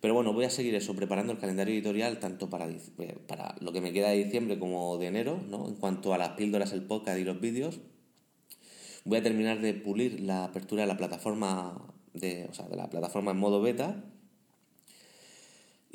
Pero 0.00 0.14
bueno, 0.14 0.32
voy 0.32 0.44
a 0.44 0.50
seguir 0.50 0.74
eso, 0.74 0.94
preparando 0.94 1.32
el 1.32 1.38
calendario 1.38 1.74
editorial 1.74 2.18
tanto 2.18 2.50
para, 2.50 2.68
eh, 2.68 3.18
para 3.26 3.56
lo 3.60 3.72
que 3.72 3.80
me 3.80 3.92
queda 3.92 4.10
de 4.10 4.24
diciembre 4.24 4.58
como 4.58 4.98
de 4.98 5.06
enero, 5.06 5.42
¿no? 5.48 5.68
En 5.68 5.74
cuanto 5.74 6.12
a 6.12 6.18
las 6.18 6.30
píldoras, 6.30 6.72
el 6.72 6.82
podcast 6.82 7.18
y 7.18 7.24
los 7.24 7.40
vídeos. 7.40 7.80
Voy 9.04 9.18
a 9.18 9.22
terminar 9.22 9.60
de 9.60 9.74
pulir 9.74 10.20
la 10.20 10.44
apertura 10.44 10.82
de 10.82 10.88
la 10.88 10.96
plataforma 10.96 11.94
de, 12.12 12.46
o 12.50 12.54
sea, 12.54 12.68
de 12.68 12.76
la 12.76 12.90
plataforma 12.90 13.30
en 13.30 13.38
modo 13.38 13.62
beta 13.62 14.04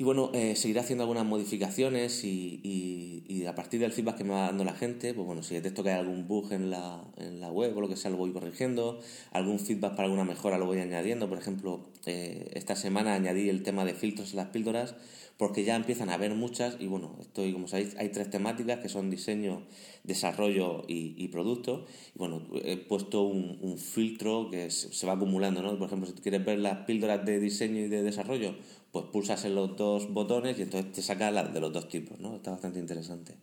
y 0.02 0.04
bueno, 0.04 0.32
eh, 0.34 0.56
seguiré 0.56 0.80
haciendo 0.80 1.04
algunas 1.04 1.24
modificaciones 1.24 2.24
y, 2.24 3.44
a 3.46 3.54
partir 3.54 3.78
del 3.78 3.92
feedback 3.92 4.16
que 4.16 4.24
me 4.24 4.30
va 4.30 4.46
dando 4.46 4.64
la 4.64 4.74
gente, 4.74 5.14
pues 5.14 5.24
bueno, 5.24 5.44
si 5.44 5.54
detecto 5.54 5.84
que 5.84 5.90
hay 5.90 6.00
algún 6.00 6.26
bug 6.26 6.52
en 6.52 6.70
la, 6.70 7.04
en 7.18 7.40
la 7.40 7.52
web 7.52 7.76
o 7.76 7.80
lo 7.80 7.88
que 7.88 7.94
sea, 7.94 8.10
lo 8.10 8.16
voy 8.16 8.32
corrigiendo. 8.32 8.98
Algún 9.30 9.60
feedback 9.60 9.92
para 9.92 10.06
alguna 10.06 10.24
mejora 10.24 10.58
lo 10.58 10.66
voy 10.66 10.78
añadiendo. 10.78 11.28
Por 11.28 11.38
ejemplo, 11.38 11.86
eh, 12.06 12.50
esta 12.54 12.74
semana 12.74 13.14
añadí 13.14 13.48
el 13.48 13.62
tema 13.62 13.84
de 13.84 13.94
filtros 13.94 14.32
en 14.32 14.38
las 14.38 14.48
píldoras 14.48 14.96
porque 15.36 15.64
ya 15.64 15.76
empiezan 15.76 16.08
a 16.08 16.14
haber 16.14 16.34
muchas 16.34 16.76
y 16.78 16.86
bueno, 16.86 17.16
estoy, 17.20 17.52
como 17.52 17.66
sabéis, 17.66 17.96
hay 17.98 18.10
tres 18.10 18.30
temáticas 18.30 18.78
que 18.80 18.88
son 18.88 19.10
diseño, 19.10 19.62
desarrollo 20.04 20.84
y, 20.86 21.14
y 21.16 21.28
producto. 21.28 21.84
Y 22.14 22.18
bueno, 22.18 22.42
he 22.64 22.76
puesto 22.76 23.22
un, 23.22 23.76
filtro 23.78 24.50
que 24.50 24.70
se 24.70 25.06
va 25.06 25.14
acumulando, 25.14 25.62
¿no? 25.62 25.76
Por 25.78 25.86
ejemplo, 25.86 26.08
si 26.08 26.14
quieres 26.14 26.44
ver 26.44 26.58
las 26.58 26.84
píldoras 26.84 27.24
de 27.24 27.40
diseño 27.40 27.80
y 27.80 27.88
de 27.88 28.02
desarrollo, 28.02 28.54
pues 28.92 29.06
pulsas 29.06 29.44
en 29.46 29.54
los 29.54 29.76
dos 29.76 30.12
botones 30.12 30.58
y 30.58 30.62
entonces 30.62 30.92
te 30.92 31.02
saca 31.02 31.30
la 31.30 31.44
de 31.44 31.60
los 31.60 31.72
dos 31.72 31.88
tipos, 31.88 32.20
¿no? 32.20 32.36
Está 32.36 32.52
bastante 32.52 32.78
interesante. 32.78 33.34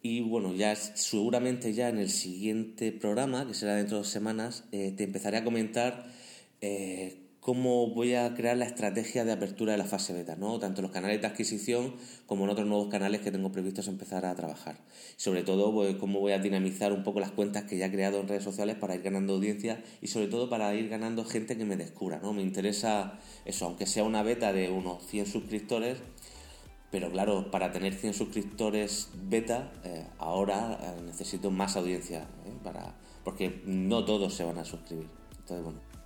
Y 0.00 0.20
bueno, 0.20 0.54
ya 0.54 0.76
seguramente 0.76 1.72
ya 1.72 1.88
en 1.88 1.98
el 1.98 2.10
siguiente 2.10 2.92
programa, 2.92 3.46
que 3.46 3.54
será 3.54 3.74
dentro 3.74 3.96
de 3.96 4.02
dos 4.02 4.10
semanas, 4.10 4.64
eh, 4.70 4.92
te 4.96 5.04
empezaré 5.04 5.38
a 5.38 5.44
comentar 5.44 6.06
eh, 6.60 7.23
cómo 7.44 7.88
voy 7.88 8.14
a 8.14 8.32
crear 8.32 8.56
la 8.56 8.64
estrategia 8.64 9.22
de 9.26 9.32
apertura 9.32 9.72
de 9.72 9.78
la 9.78 9.84
fase 9.84 10.14
beta, 10.14 10.34
¿no? 10.34 10.58
tanto 10.58 10.80
en 10.80 10.84
los 10.84 10.92
canales 10.92 11.20
de 11.20 11.26
adquisición 11.26 11.94
como 12.24 12.44
en 12.44 12.50
otros 12.50 12.66
nuevos 12.66 12.88
canales 12.88 13.20
que 13.20 13.30
tengo 13.30 13.52
previstos 13.52 13.86
empezar 13.86 14.24
a 14.24 14.34
trabajar. 14.34 14.78
Sobre 15.16 15.42
todo, 15.42 15.70
pues, 15.70 15.94
cómo 15.96 16.20
voy 16.20 16.32
a 16.32 16.38
dinamizar 16.38 16.94
un 16.94 17.02
poco 17.02 17.20
las 17.20 17.32
cuentas 17.32 17.64
que 17.64 17.76
ya 17.76 17.84
he 17.84 17.90
creado 17.90 18.18
en 18.18 18.28
redes 18.28 18.44
sociales 18.44 18.76
para 18.76 18.94
ir 18.94 19.02
ganando 19.02 19.34
audiencia 19.34 19.84
y 20.00 20.06
sobre 20.06 20.28
todo 20.28 20.48
para 20.48 20.74
ir 20.74 20.88
ganando 20.88 21.22
gente 21.26 21.58
que 21.58 21.66
me 21.66 21.76
descubra. 21.76 22.18
¿no? 22.18 22.32
Me 22.32 22.40
interesa 22.40 23.18
eso, 23.44 23.66
aunque 23.66 23.84
sea 23.84 24.04
una 24.04 24.22
beta 24.22 24.54
de 24.54 24.70
unos 24.70 25.06
100 25.06 25.26
suscriptores, 25.26 25.98
pero 26.90 27.10
claro, 27.10 27.50
para 27.50 27.72
tener 27.72 27.92
100 27.92 28.14
suscriptores 28.14 29.10
beta, 29.22 29.70
eh, 29.84 30.06
ahora 30.16 30.78
eh, 30.80 31.02
necesito 31.04 31.50
más 31.50 31.76
audiencia, 31.76 32.22
¿eh? 32.46 32.54
para, 32.62 32.94
porque 33.22 33.60
no 33.66 34.02
todos 34.06 34.32
se 34.32 34.44
van 34.44 34.56
a 34.56 34.64
suscribir. 34.64 35.08
Entonces, 35.40 35.62
bueno. 35.62 36.03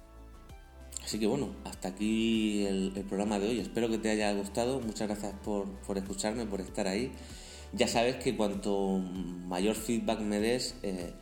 Así 1.08 1.18
que 1.18 1.26
bueno, 1.26 1.48
hasta 1.64 1.88
aquí 1.88 2.66
el, 2.66 2.92
programa 3.08 3.38
de 3.38 3.48
hoy. 3.48 3.60
Espero 3.60 3.88
que 3.88 3.96
te 3.96 4.10
haya 4.10 4.30
gustado. 4.34 4.78
Muchas 4.78 5.08
gracias 5.08 5.32
por, 5.42 5.66
por, 5.86 5.96
escucharme, 5.96 6.44
por 6.44 6.60
estar 6.60 6.86
ahí. 6.86 7.12
Ya 7.72 7.88
sabes 7.88 8.16
que 8.16 8.36
cuanto 8.36 8.98
mayor 8.98 9.74
feedback 9.74 10.20
me 10.20 10.38
des, 10.38 10.74
eh, 10.82 11.14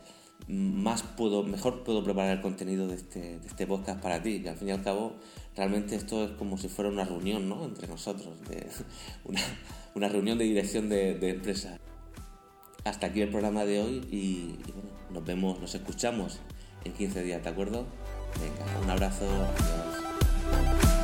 más 0.49 1.03
puedo, 1.03 1.43
mejor 1.43 1.85
puedo 1.85 2.03
preparar 2.03 2.35
el 2.35 2.41
contenido 2.41 2.89
de 2.89 2.95
este, 2.95 3.39
de 3.39 3.47
este 3.47 3.65
podcast 3.65 4.01
para 4.01 4.21
ti. 4.21 4.41
Que 4.41 4.49
al 4.49 4.57
fin 4.57 4.67
y 4.67 4.71
al 4.71 4.83
cabo, 4.83 5.13
realmente 5.55 5.95
esto 5.95 6.25
es 6.25 6.31
como 6.31 6.57
si 6.57 6.67
fuera 6.67 6.91
una 6.91 7.05
reunión 7.05 7.47
¿no? 7.47 7.63
entre 7.63 7.87
nosotros, 7.87 8.41
de 8.49 8.67
una, 9.23 9.39
una 9.95 10.09
reunión 10.09 10.37
de 10.37 10.43
dirección 10.43 10.89
de, 10.89 11.13
de 11.13 11.29
empresa. 11.29 11.79
Hasta 12.83 13.07
aquí 13.07 13.21
el 13.21 13.29
programa 13.29 13.63
de 13.63 13.79
hoy 13.79 14.05
y, 14.11 14.59
y 14.67 14.71
bueno, 14.73 14.89
nos 15.11 15.23
vemos, 15.23 15.61
nos 15.61 15.73
escuchamos 15.73 16.39
en 16.83 16.91
15 16.91 17.23
días, 17.23 17.41
¿de 17.41 17.49
acuerdo? 17.49 17.87
Venga, 18.39 18.65
un 18.83 18.89
abrazo. 18.89 19.25
Adiós. 19.25 20.96